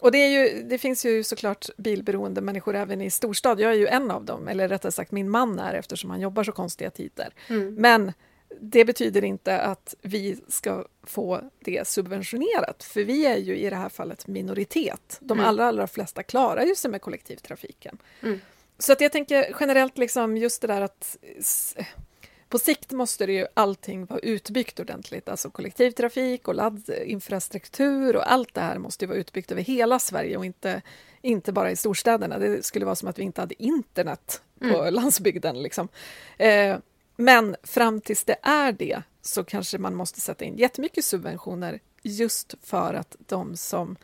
[0.00, 3.60] Och det, ju, det finns ju såklart bilberoende människor även i storstad.
[3.60, 6.44] Jag är ju en av dem, eller rättare sagt min man är eftersom han jobbar
[6.44, 7.34] så konstiga tider.
[7.48, 7.74] Mm.
[7.74, 8.12] Men
[8.60, 13.76] det betyder inte att vi ska få det subventionerat, för vi är ju i det
[13.76, 15.18] här fallet minoritet.
[15.20, 15.48] De mm.
[15.48, 17.98] allra, allra flesta klarar ju sig med kollektivtrafiken.
[18.22, 18.40] Mm.
[18.78, 21.16] Så att jag tänker generellt liksom just det där att
[22.48, 28.54] på sikt måste det ju allting vara utbyggt ordentligt, alltså kollektivtrafik och laddinfrastruktur och allt
[28.54, 30.82] det här måste vara utbyggt över hela Sverige och inte,
[31.22, 32.38] inte bara i storstäderna.
[32.38, 34.94] Det skulle vara som att vi inte hade internet på mm.
[34.94, 35.62] landsbygden.
[35.62, 35.88] Liksom.
[36.38, 36.76] Eh,
[37.16, 42.54] men fram tills det är det så kanske man måste sätta in jättemycket subventioner just
[42.62, 43.96] för att de som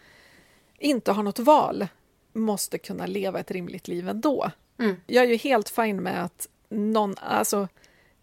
[0.79, 1.87] inte har något val
[2.33, 4.51] måste kunna leva ett rimligt liv ändå.
[4.79, 4.97] Mm.
[5.07, 7.69] Jag är ju helt fin med att någon, alltså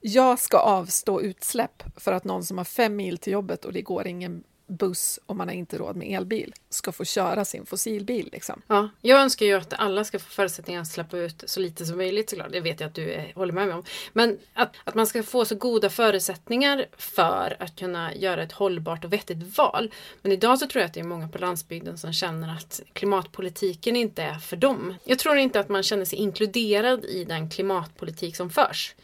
[0.01, 3.81] jag ska avstå utsläpp för att någon som har fem mil till jobbet och det
[3.81, 8.29] går ingen buss om man har inte råd med elbil ska få köra sin fossilbil.
[8.31, 8.61] Liksom.
[8.67, 11.97] Ja, jag önskar ju att alla ska få förutsättningar att släppa ut så lite som
[11.97, 12.51] möjligt såklart.
[12.51, 13.83] Det vet jag att du är, håller med mig om.
[14.13, 19.05] Men att, att man ska få så goda förutsättningar för att kunna göra ett hållbart
[19.05, 19.93] och vettigt val.
[20.21, 23.95] Men idag så tror jag att det är många på landsbygden som känner att klimatpolitiken
[23.95, 24.95] inte är för dem.
[25.03, 28.95] Jag tror inte att man känner sig inkluderad i den klimatpolitik som förs.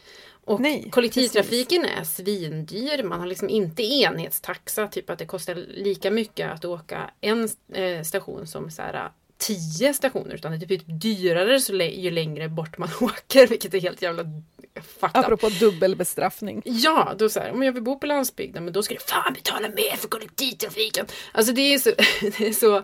[0.46, 1.98] Och Nej, kollektivtrafiken precis.
[1.98, 3.02] är svindyr.
[3.02, 8.02] Man har liksom inte enhetstaxa, typ att det kostar lika mycket att åka en eh,
[8.02, 10.34] station som så här, tio stationer.
[10.34, 14.24] Utan det är typ dyrare så ju längre bort man åker, vilket är helt jävla
[14.74, 16.62] fucked Apropå dubbelbestraffning.
[16.64, 19.32] Ja, då så här, om jag vill bo på landsbygden, men då ska jag fan
[19.32, 21.06] betala mer för kollektivtrafiken.
[21.32, 21.90] Alltså det är så,
[22.38, 22.82] det är så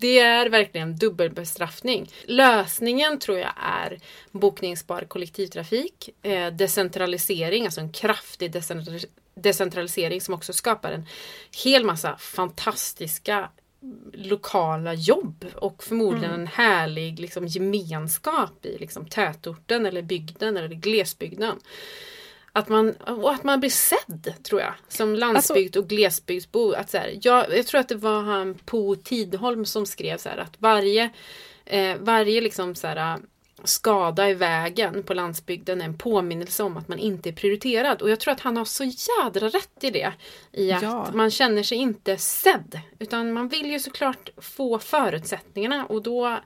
[0.00, 2.10] det är verkligen dubbelbestraffning.
[2.24, 3.98] Lösningen tror jag är
[4.30, 8.52] bokningsbar kollektivtrafik, eh, decentralisering, alltså en kraftig
[9.34, 11.06] decentralisering som också skapar en
[11.64, 13.50] hel massa fantastiska
[14.12, 16.40] lokala jobb och förmodligen mm.
[16.40, 21.56] en härlig liksom, gemenskap i liksom, tätorten eller bygden eller glesbygden.
[22.52, 24.74] Att man, och att man blir sedd, tror jag.
[24.88, 26.72] Som landsbygd alltså, och glesbygdsbo.
[26.72, 30.28] Att så här, jag, jag tror att det var han Po Tidholm som skrev så
[30.28, 31.10] här, att varje,
[31.64, 33.18] eh, varje liksom så här,
[33.64, 38.02] skada i vägen på landsbygden är en påminnelse om att man inte är prioriterad.
[38.02, 40.12] Och jag tror att han har så jädra rätt i det.
[40.52, 41.08] I att ja.
[41.14, 42.80] man känner sig inte sedd.
[42.98, 46.38] Utan man vill ju såklart få förutsättningarna och då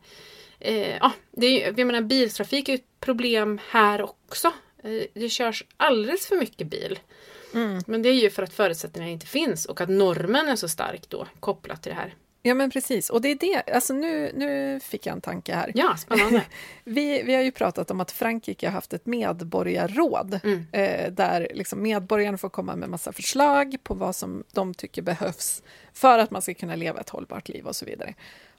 [0.60, 4.52] eh, ja, det är, jag menar, biltrafik är ett problem här också.
[4.84, 6.98] Eh, det körs alldeles för mycket bil.
[7.54, 7.82] Mm.
[7.86, 11.08] Men det är ju för att förutsättningarna inte finns och att normen är så stark
[11.08, 12.14] då kopplat till det här.
[12.46, 15.72] Ja men precis, och det är det, alltså nu, nu fick jag en tanke här.
[15.74, 16.42] Ja, spännande.
[16.84, 20.66] vi, vi har ju pratat om att Frankrike har haft ett medborgarråd mm.
[20.72, 25.62] eh, där liksom medborgarna får komma med massa förslag på vad som de tycker behövs
[25.92, 28.14] för att man ska kunna leva ett hållbart liv och så vidare.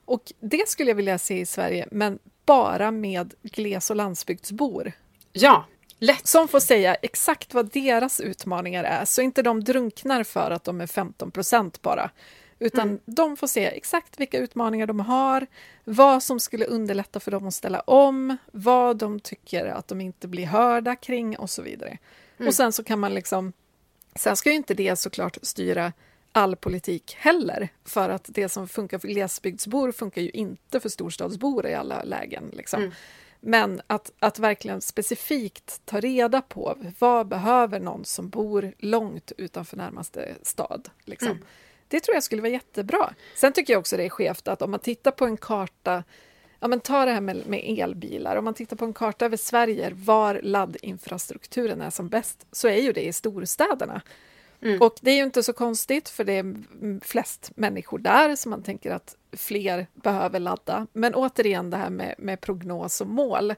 [0.05, 4.91] Och det skulle jag vilja se i Sverige, men bara med gles och landsbygdsbor.
[5.31, 5.65] Ja,
[6.05, 6.27] Lätt.
[6.27, 10.81] Som får säga exakt vad deras utmaningar är, så inte de drunknar för att de
[10.81, 12.09] är 15 procent bara.
[12.59, 12.99] Utan mm.
[13.05, 15.47] de får se exakt vilka utmaningar de har,
[15.83, 20.27] vad som skulle underlätta för dem att ställa om, vad de tycker att de inte
[20.27, 21.97] blir hörda kring och så vidare.
[22.37, 22.47] Mm.
[22.47, 23.53] Och sen så kan man liksom...
[24.15, 25.93] Sen ska ju inte det såklart styra
[26.31, 31.67] all politik heller, för att det som funkar för glesbygdsbor funkar ju inte för storstadsbor
[31.67, 32.51] i alla lägen.
[32.53, 32.81] Liksom.
[32.81, 32.93] Mm.
[33.47, 39.77] Men att, att verkligen specifikt ta reda på vad behöver någon som bor långt utanför
[39.77, 40.89] närmaste stad.
[41.03, 41.31] Liksom.
[41.31, 41.43] Mm.
[41.87, 43.13] Det tror jag skulle vara jättebra.
[43.35, 46.03] Sen tycker jag också det är skevt att om man tittar på en karta
[46.59, 48.35] Ja, men ta det här med, med, elbilar.
[48.35, 52.81] Om man tittar på en karta över Sverige var laddinfrastrukturen är som bäst så är
[52.81, 54.01] ju det i storstäderna.
[54.65, 54.81] Mm.
[54.81, 56.55] Och det är ju inte så konstigt för det är
[57.01, 60.87] flest människor där så man tänker att fler behöver ladda.
[60.93, 63.53] Men återigen det här med, med prognos och mål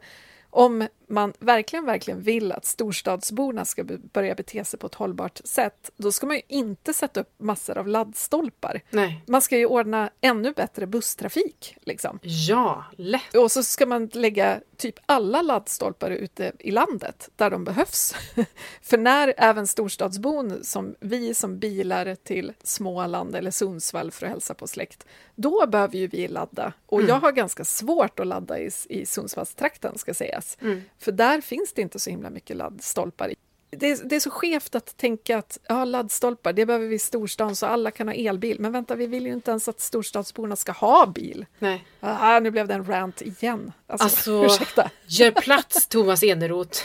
[0.49, 5.91] om man verkligen, verkligen vill att storstadsborna ska börja bete sig på ett hållbart sätt,
[5.97, 8.81] då ska man ju inte sätta upp massor av laddstolpar.
[8.89, 9.23] Nej.
[9.27, 11.77] Man ska ju ordna ännu bättre busstrafik.
[11.81, 12.19] Liksom.
[12.21, 13.35] Ja, lätt!
[13.35, 18.15] Och så ska man lägga typ alla laddstolpar ute i landet, där de behövs.
[18.81, 24.53] För när även storstadsbon, som vi som bilar till Småland eller Sundsvall för att hälsa
[24.53, 26.73] på släkt, då behöver ju vi ladda.
[26.85, 27.09] Och mm.
[27.09, 30.57] jag har ganska svårt att ladda i, i Sundsvallstrakten, ska sägas.
[30.61, 30.81] Mm.
[30.99, 33.33] För där finns det inte så himla mycket laddstolpar.
[33.69, 36.99] Det är, det är så skevt att tänka att ja, laddstolpar, det behöver vi i
[36.99, 38.59] storstan så alla kan ha elbil.
[38.59, 41.45] Men vänta, vi vill ju inte ens att storstadsborna ska ha bil.
[41.59, 41.85] Nej.
[41.99, 43.71] Ah, nu blev det en rant igen.
[43.87, 44.91] Alltså, alltså ursäkta.
[45.05, 46.79] Gör plats Thomas Eneroth.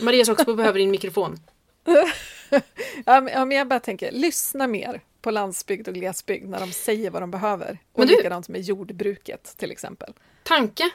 [0.00, 1.40] Maria Soxbo behöver din mikrofon.
[3.04, 7.22] ja, men jag bara tänker, lyssna mer på landsbygd och glesbygd när de säger vad
[7.22, 7.78] de behöver.
[7.92, 10.14] Och men du, likadant med jordbruket till exempel.
[10.42, 10.90] Tanke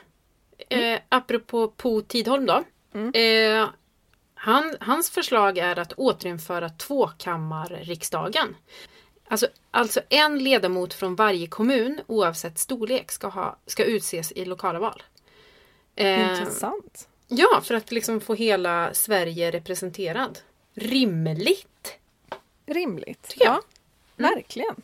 [0.69, 2.63] eh, apropå Po Tidholm då.
[2.93, 3.12] Mm.
[3.13, 3.69] Eh,
[4.34, 8.56] han, hans förslag är att återinföra tvåkammarriksdagen.
[9.28, 14.79] Alltså, alltså en ledamot från varje kommun oavsett storlek ska, ha, ska utses i lokala
[14.79, 15.04] val.
[15.96, 17.08] Eh, Intressant.
[17.27, 20.40] Ja, för att liksom få hela Sverige representerad.
[20.73, 21.98] Rimligt!
[22.65, 23.52] Rimligt, ja.
[23.52, 24.31] Mm.
[24.33, 24.75] Verkligen.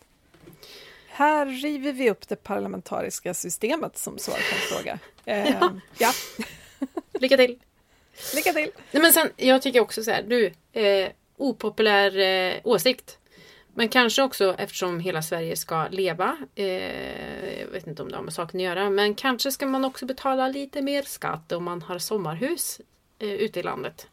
[1.16, 5.00] Här river vi upp det parlamentariska systemet som svar på en fråga.
[5.26, 5.72] Eh, ja.
[5.98, 6.12] ja.
[7.20, 7.60] Lycka till!
[8.36, 8.72] Lycka till!
[8.92, 10.52] Nej, men sen, jag tycker också så här, du,
[10.82, 13.18] eh, opopulär eh, åsikt.
[13.74, 16.38] Men kanske också eftersom hela Sverige ska leva.
[16.56, 18.90] Eh, jag vet inte om det har med saken att göra.
[18.90, 22.82] Men kanske ska man också betala lite mer skatt om man har sommarhus
[23.20, 24.08] eh, ute i landet.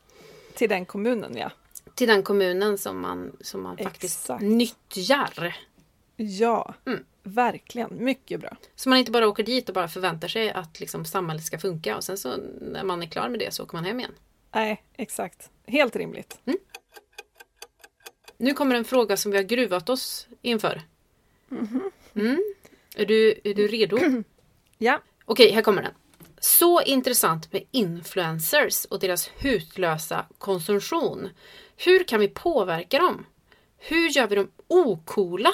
[0.55, 1.50] Till den kommunen, ja.
[1.94, 5.57] Till den kommunen som man, som man faktiskt nyttjar.
[6.16, 7.04] Ja, Mm.
[7.22, 8.04] verkligen.
[8.04, 8.56] Mycket bra.
[8.74, 11.96] Så man inte bara åker dit och bara förväntar sig att liksom samhället ska funka
[11.96, 14.12] och sen så när man är klar med det så åker man hem igen.
[14.54, 15.50] Nej, exakt.
[15.66, 16.40] Helt rimligt.
[18.36, 20.82] Nu kommer en fråga som vi har gruvat oss inför.
[22.14, 22.42] Mm.
[22.96, 23.98] Är, du, är du redo?
[24.78, 25.00] Ja.
[25.24, 25.92] Okej, här kommer den.
[26.40, 31.28] Så intressant med influencers och deras hutlösa konsumtion.
[31.76, 33.26] Hur kan vi påverka dem?
[33.78, 35.50] Hur gör vi dem ocoola?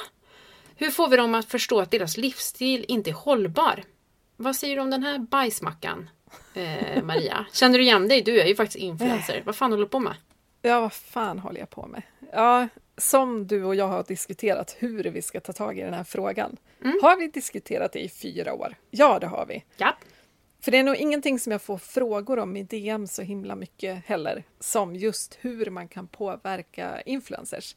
[0.79, 3.83] Hur får vi dem att förstå att deras livsstil inte är hållbar?
[4.37, 6.09] Vad säger du om den här bajsmackan,
[6.53, 7.45] eh, Maria?
[7.53, 8.21] Känner du igen dig?
[8.21, 9.43] Du är ju faktiskt influencer.
[9.45, 10.15] Vad fan håller du på med?
[10.61, 12.01] Ja, vad fan håller jag på med?
[12.33, 12.67] Ja,
[12.97, 16.57] som du och jag har diskuterat hur vi ska ta tag i den här frågan.
[17.01, 18.75] Har vi diskuterat det i fyra år?
[18.91, 19.63] Ja, det har vi.
[19.77, 19.97] Ja.
[20.61, 24.05] För det är nog ingenting som jag får frågor om i DM så himla mycket
[24.05, 27.75] heller, som just hur man kan påverka influencers.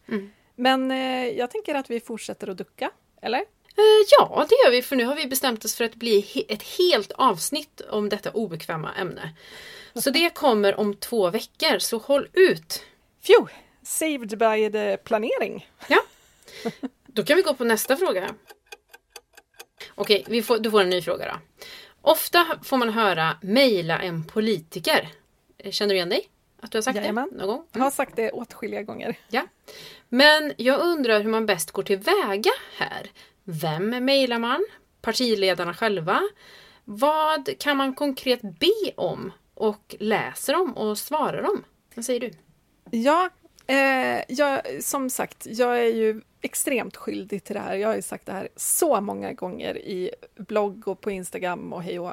[0.57, 2.91] Men eh, jag tänker att vi fortsätter att ducka,
[3.23, 3.39] eller?
[3.39, 3.45] Eh,
[4.19, 7.13] Ja, det gör vi för nu har vi bestämt oss för att bli ett helt
[7.13, 9.31] avsnitt om detta obekväma ämne.
[9.95, 12.83] Så det kommer om två veckor, så håll ut!
[13.27, 13.53] Phew!
[13.83, 15.71] Saved by the planering.
[15.89, 16.03] Ja.
[17.07, 18.35] Då kan vi gå på nästa fråga.
[19.95, 21.65] Okej, vi får, du får en ny fråga då.
[22.03, 25.09] Ofta får man höra mejla en politiker.
[25.59, 26.29] Eh, Känner du igen dig?
[26.61, 27.29] Att du har sagt Jajamän.
[27.33, 27.67] det någon gång?
[27.73, 29.15] Jag har sagt det åtskilliga gånger.
[29.29, 29.43] Ja.
[30.15, 33.11] Men jag undrar hur man bäst går tillväga här.
[33.45, 34.67] Vem mejlar man?
[35.01, 36.21] Partiledarna själva?
[36.85, 39.33] Vad kan man konkret be om?
[39.55, 41.65] Och läser de och svarar de?
[41.95, 42.31] Vad säger du?
[42.91, 43.31] Ja,
[43.67, 47.75] eh, jag, som sagt, jag är ju extremt skyldig till det här.
[47.75, 51.83] Jag har ju sagt det här så många gånger i blogg och på Instagram och
[51.83, 52.13] hej och.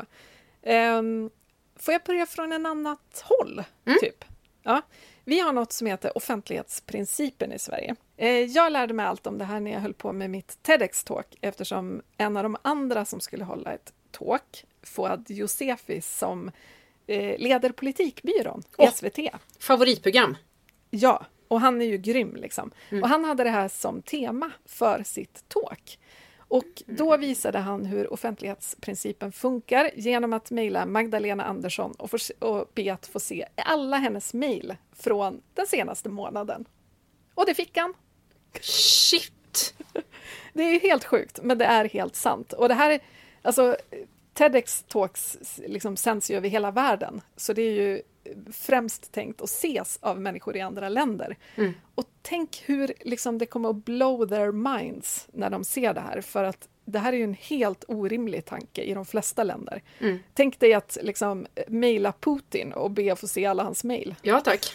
[0.63, 1.29] Ehm,
[1.75, 3.63] Får jag börja från en annat håll,
[4.01, 4.25] typ?
[4.63, 4.81] Ja.
[5.29, 7.95] Vi har något som heter offentlighetsprincipen i Sverige.
[8.17, 11.37] Eh, Jag lärde mig allt om det här när jag höll på med mitt TEDx-talk
[11.41, 16.51] eftersom en av de andra som skulle hålla ett talk, Fouad Josefi, som
[17.07, 18.91] eh, leder politikbyrån i Åh.
[18.91, 19.19] SVT.
[19.59, 20.37] Favoritprogram?
[20.89, 22.71] Ja, och han är ju grym liksom.
[23.01, 25.99] Och han hade det här som tema för sitt talk.
[26.49, 32.71] Och då visade han hur offentlighetsprincipen funkar genom att mejla Magdalena Andersson och, få, och
[32.73, 36.65] be att få se alla hennes mejl från den senaste månaden.
[37.33, 37.93] Och det fick han.
[38.61, 39.75] Shit!
[40.53, 42.53] Det är helt sjukt, men det är helt sant.
[42.53, 42.99] Och det här är,
[43.41, 43.77] alltså,
[44.33, 45.37] TEDx Talks
[45.67, 48.01] liksom sänds ju över hela världen, så det är ju
[48.51, 51.37] främst tänkt att ses av människor i andra länder.
[51.55, 51.73] Mm.
[51.95, 56.21] Och tänk hur liksom, det kommer att blow their minds när de ser det här,
[56.21, 59.81] för att det här är ju en helt orimlig tanke i de flesta länder.
[59.99, 60.19] Mm.
[60.33, 64.15] Tänk dig att liksom mejla Putin och be att få se alla hans mejl.
[64.21, 64.65] Ja tack.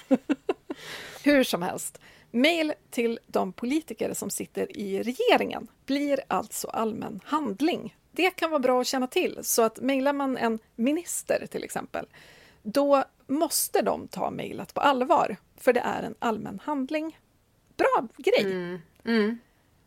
[1.24, 7.97] Hur som helst, mejl till de politiker som sitter i regeringen blir alltså allmän handling.
[8.12, 12.07] Det kan vara bra att känna till, så att mejlar man en minister till exempel,
[12.62, 17.18] då måste de ta mejlet på allvar, för det är en allmän handling.
[17.77, 18.53] Bra grej!
[18.53, 18.79] Mm.
[19.05, 19.39] Mm.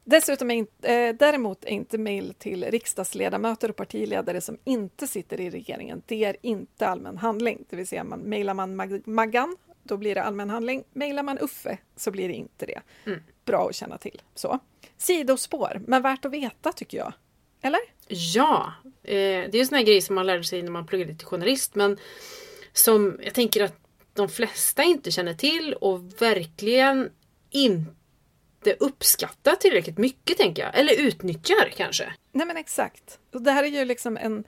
[0.03, 5.41] Dessutom är inte, eh, däremot är inte mejl till riksdagsledamöter och partiledare som inte sitter
[5.41, 7.65] i regeringen, det är inte allmän handling.
[7.69, 10.83] Det vill säga, man, mejlar man Mag- Maggan, då blir det allmän handling.
[10.93, 12.81] Mejlar man Uffe så blir det inte det.
[13.05, 13.19] Mm.
[13.45, 14.21] Bra att känna till.
[14.35, 14.59] Så.
[14.97, 17.13] Sidospår, men värt att veta tycker jag.
[17.61, 17.79] Eller?
[18.07, 18.73] Ja,
[19.03, 21.27] eh, det är ju såna här grejer som man lärde sig när man pluggade till
[21.27, 21.97] journalist men
[22.73, 23.75] som jag tänker att
[24.13, 27.09] de flesta inte känner till och verkligen
[27.57, 30.79] inte uppskattar tillräckligt mycket tänker jag.
[30.79, 32.13] Eller utnyttjar kanske.
[32.31, 33.19] Nej men exakt.
[33.33, 34.43] Och det här är ju liksom en...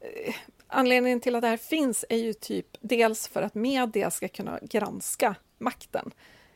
[0.00, 0.34] Eh,
[0.66, 4.58] anledningen till att det här finns är ju typ dels för att media ska kunna
[4.62, 6.10] granska makten.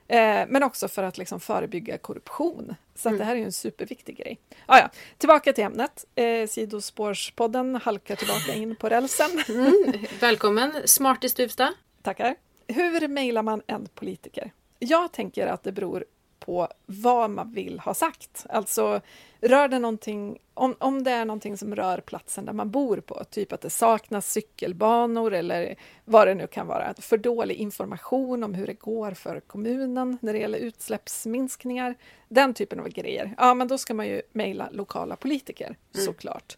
[0.09, 2.75] Eh, men också för att liksom förebygga korruption.
[2.95, 4.39] Så att det här är ju en superviktig grej.
[4.67, 4.91] Ah, ja.
[5.19, 6.05] Tillbaka till ämnet.
[6.15, 9.31] Eh, Sidospårspodden halkar tillbaka in på rälsen.
[9.49, 10.07] Mm.
[10.21, 11.75] Välkommen Smarty Stuvsta.
[12.03, 12.37] Tackar.
[12.67, 14.53] Hur mejlar man en politiker?
[14.79, 16.05] Jag tänker att det beror
[16.45, 18.47] på vad man vill ha sagt.
[18.49, 19.01] Alltså,
[19.41, 23.25] rör det någonting, om, om det är någonting som rör platsen där man bor på,
[23.25, 28.55] typ att det saknas cykelbanor eller vad det nu kan vara, för dålig information om
[28.55, 31.95] hur det går för kommunen när det gäller utsläppsminskningar,
[32.29, 36.57] den typen av grejer, ja men då ska man ju mejla lokala politiker, såklart.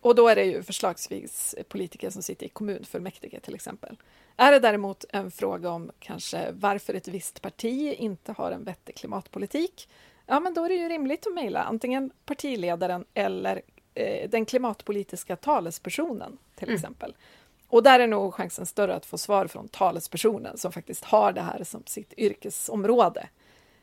[0.00, 3.96] Och då är det ju förslagsvis politiker som sitter i kommunfullmäktige till exempel.
[4.36, 8.96] Är det däremot en fråga om kanske varför ett visst parti inte har en vettig
[8.96, 9.88] klimatpolitik,
[10.26, 13.62] ja men då är det ju rimligt att mejla antingen partiledaren eller
[13.94, 17.14] eh, den klimatpolitiska talespersonen till exempel.
[17.68, 21.40] Och där är nog chansen större att få svar från talespersonen som faktiskt har det
[21.40, 23.28] här som sitt yrkesområde.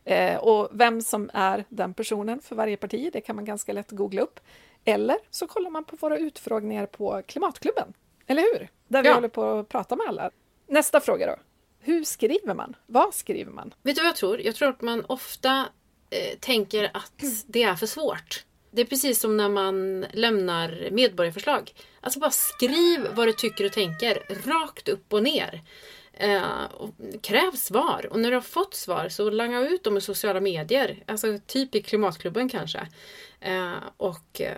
[0.03, 3.91] Eh, och vem som är den personen för varje parti, det kan man ganska lätt
[3.91, 4.39] googla upp.
[4.85, 7.93] Eller så kollar man på våra utfrågningar på Klimatklubben,
[8.27, 8.67] eller hur?
[8.87, 9.15] Där vi Ja.
[9.15, 10.31] håller på att prata med alla.
[10.71, 11.35] Nästa fråga då.
[11.79, 12.75] Hur skriver man?
[12.85, 13.73] Vad skriver man?
[13.83, 14.41] Vet du vad jag tror?
[14.41, 15.65] Jag tror att man ofta
[16.09, 18.45] eh, tänker att det är för svårt.
[18.71, 21.73] Det är precis som när man lämnar medborgarförslag.
[22.01, 25.61] Alltså bara skriv vad du tycker och tänker, rakt upp och ner.
[26.21, 26.89] Eh, och
[27.21, 28.07] kräv svar.
[28.11, 31.03] Och när du har fått svar så langa ut dem i sociala medier.
[31.05, 32.87] Alltså typ i Klimatklubben kanske.
[33.39, 34.57] Eh, och eh,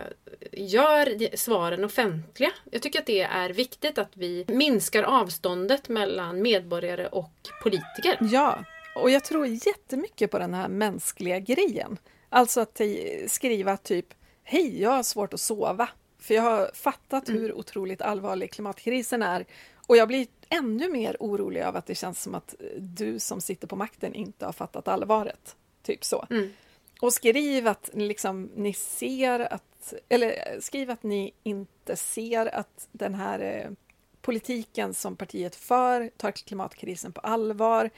[0.52, 2.50] gör svaren offentliga.
[2.70, 8.18] Jag tycker att det är viktigt att vi minskar avståndet mellan medborgare och politiker.
[8.20, 8.64] Ja,
[8.96, 11.98] och jag tror jättemycket på den här mänskliga grejen.
[12.28, 12.80] Alltså att
[13.26, 14.06] skriva typ
[14.42, 15.88] Hej, jag har svårt att sova.
[16.24, 19.46] För jag har fattat hur otroligt allvarlig klimatkrisen är.
[19.86, 23.40] Och jag blir ännu mer orolig av att det känns som att eh, du som
[23.40, 25.56] sitter på makten inte har fattat allvaret.
[25.82, 26.26] Typ så.
[26.30, 26.52] Mm.
[27.00, 32.88] Och skriv att liksom, ni ser att, eller eh, skriv att ni inte ser att
[32.92, 33.70] den här eh,
[34.20, 37.90] politiken som partiet för tar klimatkrisen på allvar.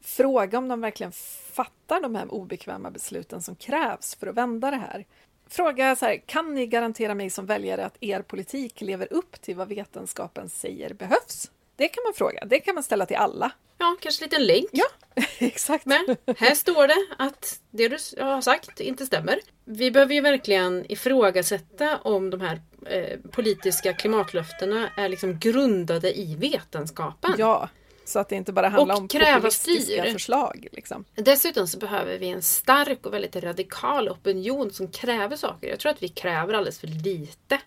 [0.00, 1.12] Fråga om de verkligen
[1.52, 5.06] fattar de här obekväma besluten som krävs för att vända det här.
[5.50, 9.56] Fråga så här, kan ni garantera mig som väljare att er politik lever upp till
[9.56, 11.50] vad vetenskapen säger behövs?
[11.76, 13.52] Det kan man fråga, det kan man ställa till alla.
[13.78, 14.86] Ja, kanske en liten länk Ja,
[15.38, 15.86] exakt.
[15.86, 16.16] med.
[16.36, 19.40] Här står det att det du har sagt inte stämmer.
[19.64, 26.34] Vi behöver ju verkligen ifrågasätta om de här eh, politiska klimatlöftena är liksom grundade i
[26.34, 27.34] vetenskapen.
[27.38, 27.68] Ja,
[28.10, 30.12] så att det inte bara handlar om kräva populistiska styr.
[30.12, 30.66] förslag.
[30.72, 31.04] Liksom.
[31.14, 35.68] Dessutom så behöver vi en stark och väldigt radikal opinion som kräver saker.
[35.68, 37.60] Jag tror att vi kräver alldeles för lite.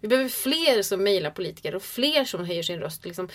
[0.00, 3.04] Vi behöver fler som mejlar politiker och fler som höjer sin röst.
[3.04, 3.28] Liksom,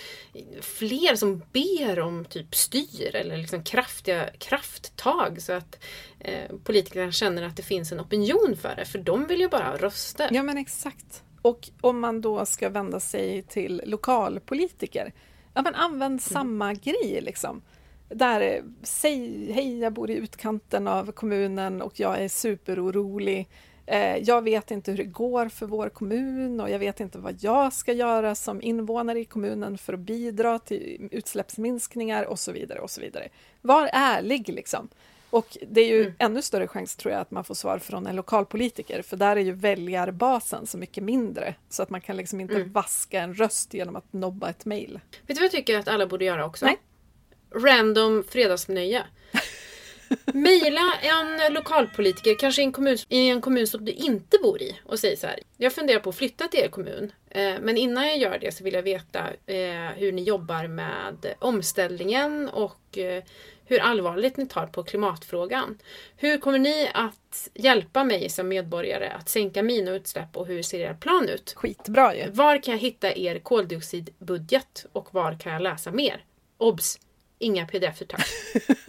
[0.62, 5.84] fler som ber om typ styr eller liksom kraftiga krafttag så att
[6.20, 8.86] eh, politikerna känner att det finns en opinion för det.
[8.86, 10.30] För de vill ju bara ha röster.
[10.32, 11.24] Ja, men exakt.
[11.41, 15.14] Och om man då ska vända sig till lokalpolitiker,
[15.54, 17.62] ja men använd samma grej liksom.
[18.10, 23.49] Där, säg hej, jag bor i utkanten av kommunen och jag är superorolig.
[23.86, 27.36] Eh, jag vet inte hur det går för vår kommun och jag vet inte vad
[27.39, 32.80] jag ska göra som invånare i kommunen för att bidra till utsläppsminskningar och så vidare.
[32.80, 33.30] och så vidare.
[33.62, 34.89] Var ärlig liksom.
[35.32, 36.14] Och det är ju Mm.
[36.20, 39.42] ännu större chans tror jag att man får svar från en lokalpolitiker för där är
[39.42, 42.72] ju väljarbasen så mycket mindre så att man kan liksom inte Mm.
[42.72, 45.00] vaska en röst genom att nobba ett mejl.
[45.12, 46.66] Vet du vad jag tycker att alla borde göra också?
[46.66, 46.78] Nej.
[47.56, 49.04] Random fredagsnöje.
[50.34, 54.80] Mejla en lokalpolitiker, kanske i en, kommun, i en kommun som du inte bor i
[54.86, 55.40] och säg så här.
[55.58, 57.12] Jag funderar på att flytta till er kommun.
[57.30, 61.16] Eh, men innan jag gör det så vill jag veta eh, hur ni jobbar med
[61.40, 63.24] omställningen och eh,
[63.72, 65.78] hur allvarligt ni tar på klimatfrågan.
[66.18, 70.80] Hur kommer ni att hjälpa mig som medborgare att sänka mina utsläpp och hur ser
[70.80, 71.54] er plan ut?
[71.56, 72.32] Skitbra ju!
[72.32, 76.24] Var kan jag hitta er koldioxidbudget och var kan jag läsa mer?
[76.58, 77.00] Obs!
[77.40, 78.28] Inga pdf tack.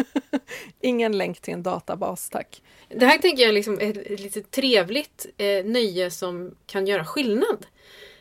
[0.81, 2.63] Ingen länk till en databas tack.
[2.89, 7.67] Det här tänker jag liksom är ett lite trevligt eh, nöje som kan göra skillnad.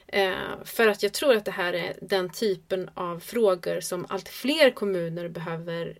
[0.07, 0.33] Eh,
[0.65, 4.69] för att jag tror att det här är den typen av frågor som allt fler
[4.69, 5.93] kommuner behöver eh,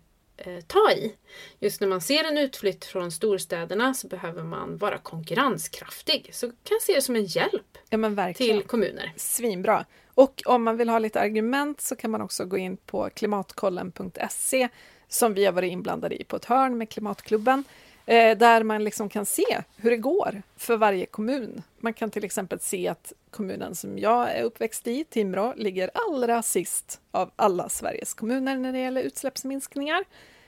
[0.66, 1.14] ta i.
[1.60, 6.30] Just när man ser en utflytt från storstäderna så behöver man vara konkurrenskraftig.
[6.32, 9.12] Så kan jag se det som en hjälp Ja till kommuner.
[9.16, 9.84] Svinbra!
[10.14, 14.68] Och om man vill ha lite argument så kan man också gå in på klimatkollen.se
[15.08, 17.64] som vi har varit inblandade i på ett hörn med Klimatklubben.
[18.06, 21.62] Eh, där man liksom kan se hur det går för varje kommun.
[21.80, 26.42] Man kan till exempel se att kommunen som jag är uppväxt i, Timrå, ligger allra
[26.42, 30.04] sist av alla Sveriges kommuner när det gäller utsläppsminskningar.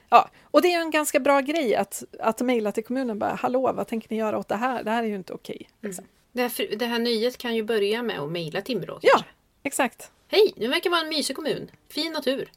[0.08, 3.72] Ja, och det är en ganska bra grej att, att mejla till kommunen bara ”Hallå,
[3.72, 4.84] vad tänker ni göra åt det här?
[4.84, 5.68] Det här är ju inte okej”.
[5.80, 6.04] liksom.
[6.32, 9.24] Det här, det här nöjet kan ju börja med att mejla Timrå Ja,
[9.62, 10.10] exakt.
[10.28, 11.70] Hej, det verkar vara en mysig kommun.
[11.88, 12.48] Fin natur.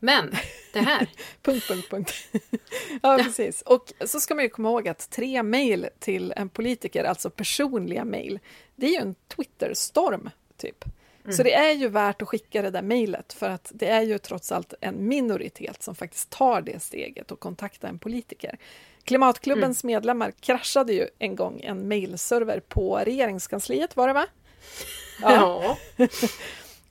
[0.00, 0.34] Men
[0.72, 1.08] det här.
[1.42, 2.14] Punkt, punkt, punkt.
[3.02, 3.62] ja, precis.
[3.62, 8.04] Och så ska man ju komma ihåg att tre mejl till en politiker, alltså personliga
[8.04, 8.38] mejl,
[8.76, 10.84] det är ju en Twitterstorm, typ.
[11.28, 14.18] Så det är ju värt att skicka det där mejlet, för att det är ju
[14.18, 18.58] trots allt en minoritet som faktiskt tar det steget och kontaktar en politiker.
[19.04, 24.26] Klimatklubbens medlemmar kraschade ju en gång en mejlserver på regeringskansliet, var det va?
[25.20, 25.78] ja.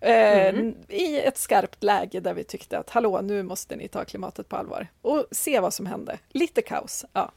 [0.01, 0.55] Eh,
[0.87, 4.55] I ett skarpt läge där vi tyckte att hallå, nu måste ni ta klimatet på
[4.55, 4.87] allvar.
[5.01, 6.19] Och se vad som hände.
[6.29, 7.31] Lite kaos, ja.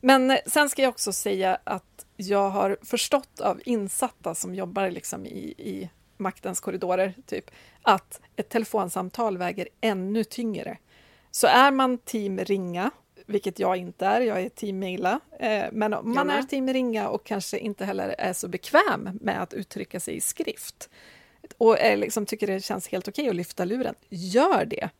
[0.00, 4.90] Men eh, sen ska jag också säga att jag har förstått av insatta som jobbar
[4.90, 7.50] liksom i, i maktens korridorer, typ,
[7.82, 10.78] att ett telefonsamtal väger ännu tyngre.
[11.30, 12.90] Så är man team ringa,
[13.26, 17.08] vilket jag inte är, jag är team mejla, eh, men om man är team ringa
[17.08, 20.90] och kanske inte heller är så bekväm med att uttrycka sig i skrift
[21.58, 24.90] och är liksom, tycker det känns helt okej att lyfta luren, gör det.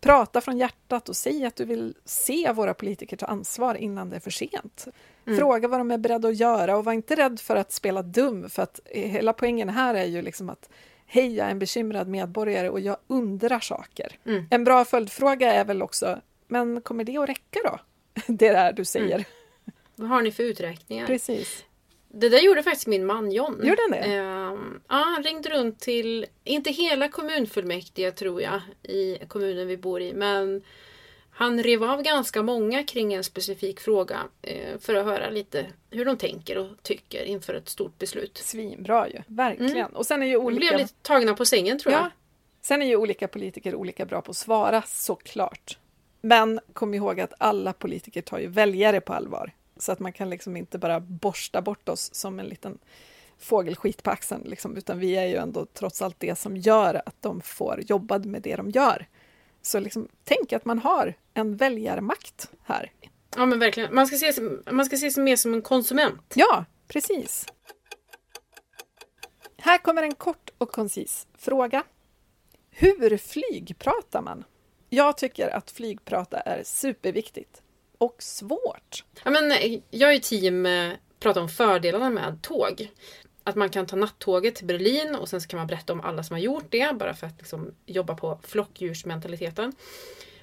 [0.00, 4.16] Prata från hjärtat och säg att du vill se våra politiker ta ansvar innan det
[4.16, 4.86] är för sent.
[5.26, 5.38] Mm.
[5.38, 8.50] Fråga vad de är beredda att göra och var inte rädd för att spela dum,
[8.50, 10.68] för att hela poängen här är ju liksom att
[11.06, 14.18] Hej, jag är en bekymrad medborgare och jag undrar saker.
[14.26, 14.46] Mm.
[14.50, 17.78] En bra följdfråga är väl också, men kommer det att räcka då?
[18.26, 19.14] Det där du säger.
[19.14, 19.24] Mm.
[19.96, 21.06] Vad har ni för uträkningar?
[21.06, 21.64] Precis.
[22.14, 23.60] Det där gjorde faktiskt min man John.
[23.64, 24.06] Gjorde han det?
[24.06, 24.58] Uh,
[24.88, 30.12] ja, han ringde runt till, inte hela kommunfullmäktige tror jag, i kommunen vi bor i,
[30.12, 30.62] men
[31.30, 36.04] han rev av ganska många kring en specifik fråga uh, för att höra lite hur
[36.04, 38.38] de tänker och tycker inför ett stort beslut.
[38.38, 39.76] Svinbra ju, verkligen.
[39.76, 39.92] Mm.
[39.92, 40.60] Och sen är ju olika...
[40.60, 42.00] De blev lite tagna på sängen tror ja.
[42.00, 42.10] jag.
[42.62, 45.78] Sen är ju olika politiker olika bra på att svara, såklart.
[46.20, 49.52] Men kom ihåg att alla politiker tar ju väljare på allvar.
[49.82, 52.78] Så att man kan liksom inte bara borsta bort oss som en liten
[53.38, 57.22] fågelskit på axeln, liksom, utan vi är ju ändå trots allt det som gör att
[57.22, 59.06] de får jobba med det de gör.
[59.62, 62.92] Så liksom, tänk att man har en väljarmakt här.
[63.36, 66.32] Ja men verkligen, man ska se, man ska se sig mer som en konsument.
[66.34, 67.46] Ja, precis.
[69.56, 71.84] Här kommer en kort och koncis fråga.
[72.70, 74.44] Hur flygpratar man?
[74.88, 77.62] Jag tycker att flygprata är superviktigt
[78.02, 79.04] och svårt.
[79.24, 79.52] Ja, men
[79.90, 82.90] jag är team eh, prata om fördelarna med tåg.
[83.44, 86.22] Att man kan ta nattåget till Berlin och sen så kan man berätta om alla
[86.22, 89.72] som har gjort det bara för att liksom jobba på flockdjursmentaliteten.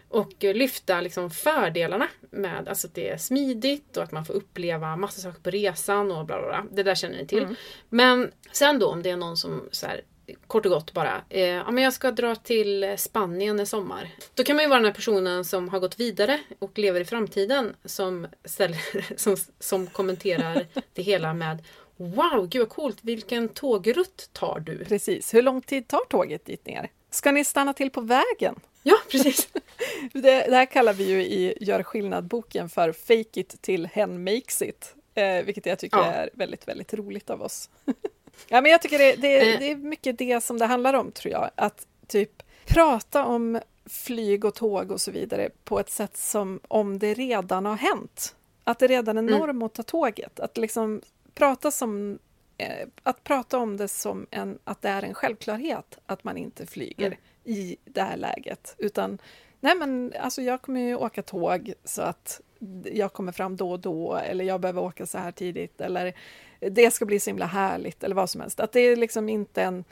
[0.10, 4.34] Och eh, lyfta liksom fördelarna med alltså att det är smidigt och att man får
[4.34, 6.66] uppleva massa saker på resan och bla bla bla.
[6.72, 7.44] Det där känner ni till.
[7.44, 7.56] Mm.
[7.90, 10.02] Men sen då om det är någon som så här,
[10.48, 14.10] kort och gott bara, eh, ja men jag ska dra till Spanien i sommar.
[14.34, 17.06] Då kan man ju vara den här personen som har gått vidare och lever i
[17.06, 21.64] framtiden som, ställer, som, som kommenterar det hela med
[22.02, 22.98] Wow, gud vad coolt!
[23.02, 24.86] Vilken tågrutt tar du?
[24.86, 25.34] Precis.
[25.34, 26.90] Hur lång tid tar tåget dit ner?
[27.12, 28.56] Ska ni stanna till på vägen?
[28.84, 29.50] Ja, precis.
[30.14, 34.62] det, det, här kallar vi ju i Gör skillnad-boken för Fake it till hen makes
[34.62, 34.96] it.
[35.16, 36.06] Eh, vilket jag tycker ja.
[36.06, 37.70] är väldigt, väldigt roligt av oss.
[38.48, 39.60] Ja, men jag tycker det, det, eh.
[39.60, 41.50] det är mycket det som det handlar om, tror jag.
[41.56, 47.00] Att typ prata om flyg och tåg och så vidare på ett sätt som om
[47.00, 48.36] det redan har hänt.
[48.64, 49.40] Att det redan är mm.
[49.40, 49.64] norm mm.
[49.64, 50.40] att ta tåget.
[50.40, 51.02] Att liksom
[51.34, 52.20] prata som
[52.58, 56.66] eh, att prata om det som en, att det är en självklarhet att man inte
[56.66, 57.20] flyger mm.
[57.44, 58.76] i det här läget.
[58.78, 59.18] Utan
[59.60, 62.42] nej men alltså jag kommer ju åka tåg så att
[62.84, 66.14] jag kommer fram då och då eller jag behöver åka så här tidigt eller
[66.60, 68.60] det ska bli så himla härligt eller vad som helst.
[68.60, 69.84] Att det är liksom inte en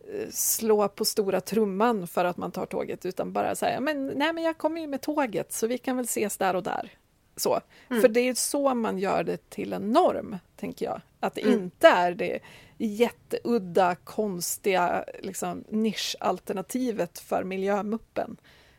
[0.00, 4.32] eh, slå på stora trumman för att man tar tåget utan bara säga men nej
[4.32, 6.90] men jag kommer ju med tåget så vi kan väl ses där och där.
[7.36, 7.60] Så.
[7.90, 8.02] Mm.
[8.02, 11.00] För det är så man gör det till en norm, tänker jag.
[11.20, 11.54] Att det mm.
[11.54, 12.38] inte är det
[12.78, 18.36] jätteudda, konstiga liksom, nischalternativet för miljömuppen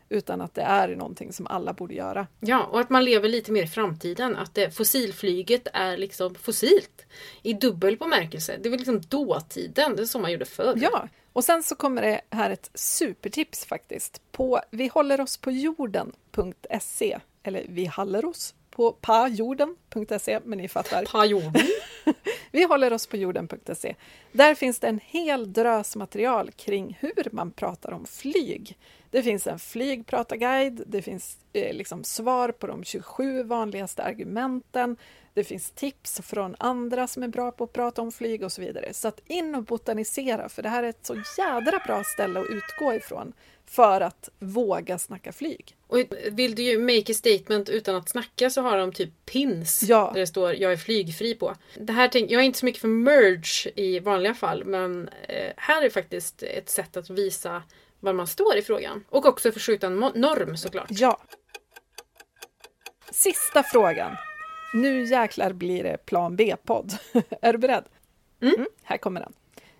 [0.08, 2.26] utan att det är någonting som alla borde göra.
[2.40, 4.36] Ja, och att man lever lite mer i framtiden.
[4.36, 7.06] Att det, fossilflyget är liksom fossilt.
[7.42, 8.58] I dubbel bemärkelse.
[8.62, 10.74] Det var liksom dåtiden, det är så man gjorde förr.
[10.76, 14.22] Ja, och sen så kommer det här ett supertips faktiskt.
[14.32, 21.04] På vi håller oss på jorden.se eller vi håller oss på pajorden.se, men ni fattar.
[21.12, 21.62] Pajorden?
[22.50, 23.94] vi håller oss på jorden.se.
[24.32, 28.76] Där finns det en hel drös material kring hur man pratar om flyg.
[29.10, 34.96] Det finns en flygpratarguide, det finns eh, liksom svar på de 27 vanligaste argumenten,
[35.34, 38.60] det finns tips från andra som är bra på att prata om flyg och så
[38.60, 38.94] vidare.
[38.94, 42.46] Så att in och botanisera, för det här är ett så jädra bra ställe att
[42.50, 43.32] utgå ifrån
[43.66, 45.76] för att våga snacka flyg.
[45.86, 45.98] Och
[46.30, 50.10] vill du ju make a statement utan att snacka så har de typ pins ja.
[50.14, 51.54] där det står jag är flygfri på.
[51.74, 55.52] Det här tänk, jag är inte så mycket för merge i vanliga fall men eh,
[55.56, 57.62] här är faktiskt ett sätt att visa
[58.00, 59.04] var man står i frågan.
[59.08, 60.86] Och också förskjuta en norm såklart.
[60.90, 61.20] Ja.
[63.10, 64.16] Sista frågan.
[64.74, 66.92] Nu jäklar blir det plan B-podd.
[67.42, 67.84] är du beredd?
[68.42, 68.54] Mm.
[68.54, 69.32] Mm, här kommer den.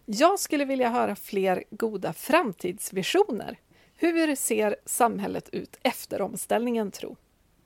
[0.04, 3.58] Jag skulle vilja höra fler goda framtidsvisioner.
[3.96, 7.16] Hur ser samhället ut efter omställningen, tro?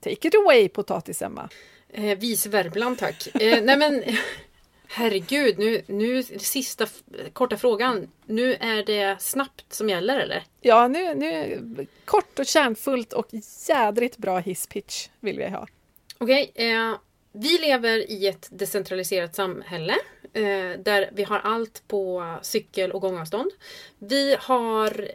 [0.00, 1.48] Take it away, potatis-Emma.
[1.88, 3.28] Eh, vis Värmland, tack.
[3.34, 4.02] Eh, nej men,
[4.92, 6.86] herregud, nu, nu sista
[7.32, 8.10] korta frågan.
[8.26, 10.44] Nu är det snabbt som gäller, eller?
[10.60, 13.28] Ja, nu, nu kort och kärnfullt och
[13.68, 15.66] jädrigt bra hisspitch vill vi ha.
[16.18, 16.96] Okej, okay, eh,
[17.32, 19.94] vi lever i ett decentraliserat samhälle
[20.32, 23.50] eh, där vi har allt på cykel och gångavstånd.
[23.98, 25.08] Vi har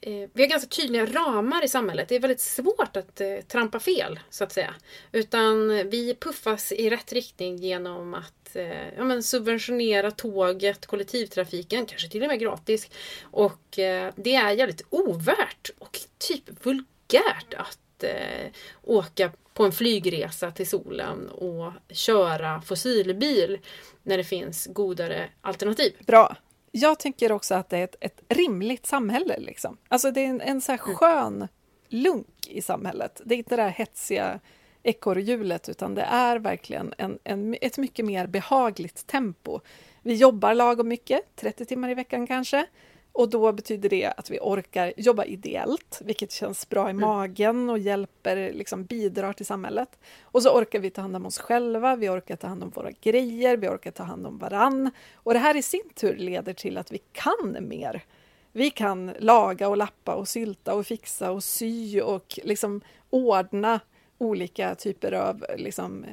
[0.00, 2.08] eh, vi har ganska tydliga ramar i samhället.
[2.08, 4.74] Det är väldigt svårt att eh, trampa fel, så att säga.
[5.12, 12.08] Utan vi puffas i rätt riktning genom att eh, ja, men subventionera tåget, kollektivtrafiken, kanske
[12.08, 12.90] till och med gratis.
[13.22, 18.50] Och eh, det är jävligt ovärt och typ vulgärt att eh,
[18.82, 23.58] åka på en flygresa till solen och köra fossilbil
[24.02, 25.92] när det finns godare alternativ.
[26.06, 26.36] Bra.
[26.70, 29.38] Jag tycker också att det är ett, ett rimligt samhälle.
[29.38, 29.76] Liksom.
[29.88, 31.48] Alltså det är en, en så här skön
[31.88, 33.20] lunk i samhället.
[33.24, 34.40] Det är inte det här hetsiga
[34.86, 39.60] ekorrhjulet, utan det är verkligen en, en, ett mycket mer behagligt tempo.
[40.02, 42.66] Vi jobbar lagom mycket, 30 timmar i veckan kanske.
[43.12, 47.78] Och då betyder det att vi orkar jobba ideellt, vilket känns bra i magen och
[47.78, 49.98] hjälper, liksom bidrar till samhället.
[50.22, 52.90] Och så orkar vi ta hand om oss själva, vi orkar ta hand om våra
[52.90, 54.90] grejer, vi orkar ta hand om varann.
[55.14, 58.04] Och det här i sin tur leder till att vi kan mer.
[58.52, 62.80] Vi kan laga och lappa och sylta och fixa och sy och liksom
[63.10, 63.80] ordna
[64.18, 66.04] olika typer av liksom,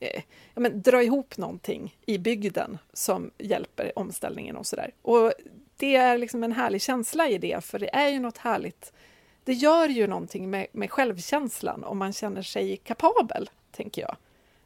[0.00, 0.22] eh,
[0.54, 4.90] ja, men, dra ihop någonting i bygden som hjälper omställningen och sådär.
[5.02, 5.32] Och
[5.76, 8.92] det är liksom en härlig känsla i det, för det är ju något härligt.
[9.44, 14.16] Det gör ju någonting med, med självkänslan om man känner sig kapabel, tänker jag.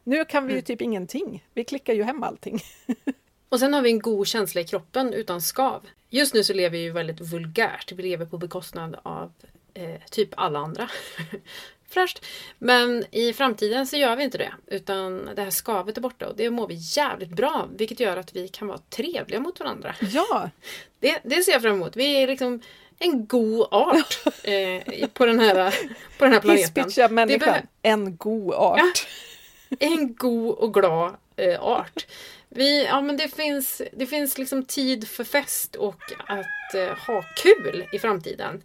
[0.05, 1.45] Nu kan vi ju typ ingenting.
[1.55, 2.61] Vi klickar ju hem allting.
[3.49, 5.87] Och sen har vi en god känsla i kroppen utan skav.
[6.11, 7.93] Just nu så lever vi ju väldigt vulgärt.
[7.93, 9.33] Vi lever på bekostnad av
[9.75, 10.91] eh, typ alla andra.
[11.93, 12.25] Fräscht!
[12.59, 14.53] Men i framtiden så gör vi inte det.
[14.67, 17.77] Utan det här skavet är borta och det mår vi jävligt bra av.
[17.77, 19.95] Vilket gör att vi kan vara trevliga mot varandra.
[20.01, 20.51] Ja!
[21.01, 21.97] Det, det ser jag fram emot.
[21.97, 22.61] Vi är liksom
[22.99, 25.75] en god art eh, på, den här,
[26.19, 26.85] på den här planeten.
[26.85, 27.55] Hisspitcha människan.
[27.83, 29.07] En god art.
[29.69, 32.07] Ja, en god och glad eh, art.
[32.49, 37.23] Vi, ja, men det finns, det finns liksom tid för fest och att eh, ha
[37.37, 38.63] kul i framtiden.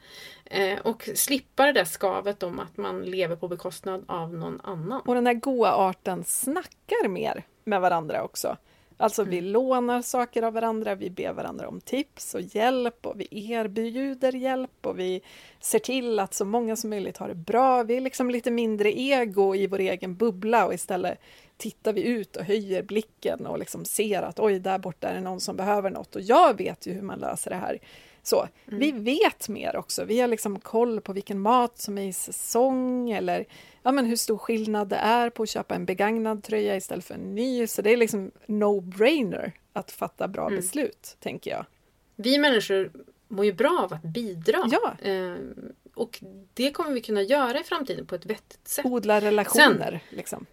[0.50, 5.02] Eh, och slippa det där skavet om att man lever på bekostnad av någon annan.
[5.06, 8.58] Och den här goa arten snackar mer med varandra också.
[9.00, 9.52] Alltså vi Mm.
[9.52, 14.86] lånar saker av varandra, vi ber varandra om tips och hjälp och vi erbjuder hjälp
[14.86, 15.22] och vi
[15.60, 17.84] ser till att så många som möjligt har det bra.
[17.84, 21.20] Vi är liksom lite mindre ego i vår egen bubbla och istället
[21.58, 25.22] tittar vi ut och höjer blicken och liksom ser att oj, där borta är det
[25.22, 27.80] någon som behöver något och jag vet ju hur man löser det här.
[28.28, 30.05] Så, Vi vet mer också.
[30.05, 33.45] Vi har liksom koll på vilken mat som är i säsong eller
[33.84, 37.13] ja, men hur stor skillnad det är på att köpa en begagnad tröja istället för
[37.13, 37.67] en ny.
[37.67, 41.65] Så det är liksom no-brainer att fatta bra beslut, tänker jag.
[42.15, 42.91] Vi människor
[43.28, 44.69] mår ju bra av att bidra.
[44.71, 45.09] Ja.
[45.09, 45.36] Eh,
[45.93, 46.23] och
[46.53, 48.86] det kommer vi kunna göra i framtiden på ett vettigt sätt.
[48.86, 50.45] Odla relationer, liksom.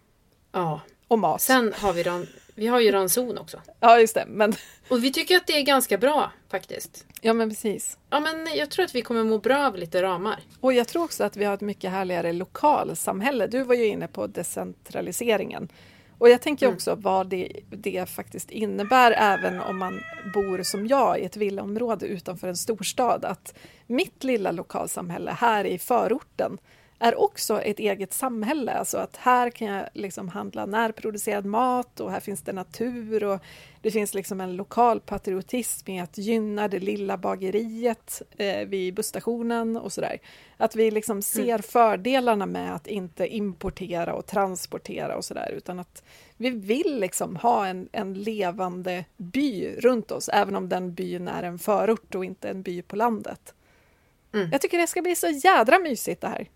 [0.51, 0.81] Ja.
[1.07, 1.41] Och mat.
[1.41, 3.61] Sen har vi, ran, vi har ju ranson också.
[3.79, 4.25] Ja, just det.
[4.27, 4.53] Men,
[4.89, 7.05] Och vi tycker att det är ganska bra faktiskt.
[7.21, 7.97] ja, men precis.
[8.09, 10.39] Ja men jag tror att vi kommer må bra av lite ramar.
[10.59, 13.47] Och jag tror också att vi har ett mycket härligare lokalsamhälle.
[13.47, 15.69] Du var ju inne på decentraliseringen.
[16.17, 19.99] Och jag tänker också vad det, det faktiskt innebär även om man
[20.33, 23.25] bor som jag i ett villaområde utanför en storstad.
[23.25, 23.53] Att
[23.87, 26.57] mitt lilla lokalsamhälle här i förorten
[26.99, 28.71] är också ett eget samhälle.
[28.71, 33.39] Alltså att här kan jag liksom handla närproducerad mat och här finns det natur och
[33.81, 39.77] det finns liksom en lokal patriotism i att gynna det lilla bageriet eh, vid busstationen
[39.77, 40.17] och sådär.
[40.57, 46.03] Att vi liksom ser fördelarna med att inte importera och transportera och sådär utan att
[46.37, 51.43] vi vill liksom ha en, en levande by runt oss även om den byn är
[51.43, 53.53] en förort och inte en by på landet.
[54.33, 54.49] Mm.
[54.51, 56.47] Jag tycker det ska bli så jädra mysigt det här.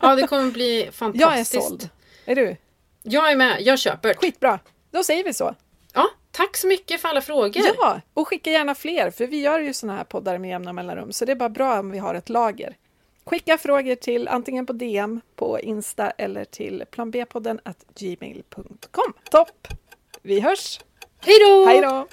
[0.00, 1.68] Ja det kommer bli Jag är fantastiskt.
[1.68, 1.88] såld.
[2.24, 2.56] Är du?
[3.02, 4.14] Jag är med, jag köper.
[4.14, 4.58] Skitbra!
[4.90, 5.54] Då säger vi så.
[5.94, 7.62] Ja, tack så mycket för alla frågor.
[7.78, 11.12] Ja, och skicka gärna fler, för vi gör ju såna här poddar med jämna mellanrum,
[11.12, 12.76] så det är bara bra om vi har ett lager.
[13.24, 19.12] Skicka frågor till antingen på DM på Insta eller till planbpodden at gmail.com.
[19.30, 19.68] Topp!
[20.22, 20.80] Vi hörs!
[21.20, 21.64] Hej då!
[21.66, 22.06] Hej då!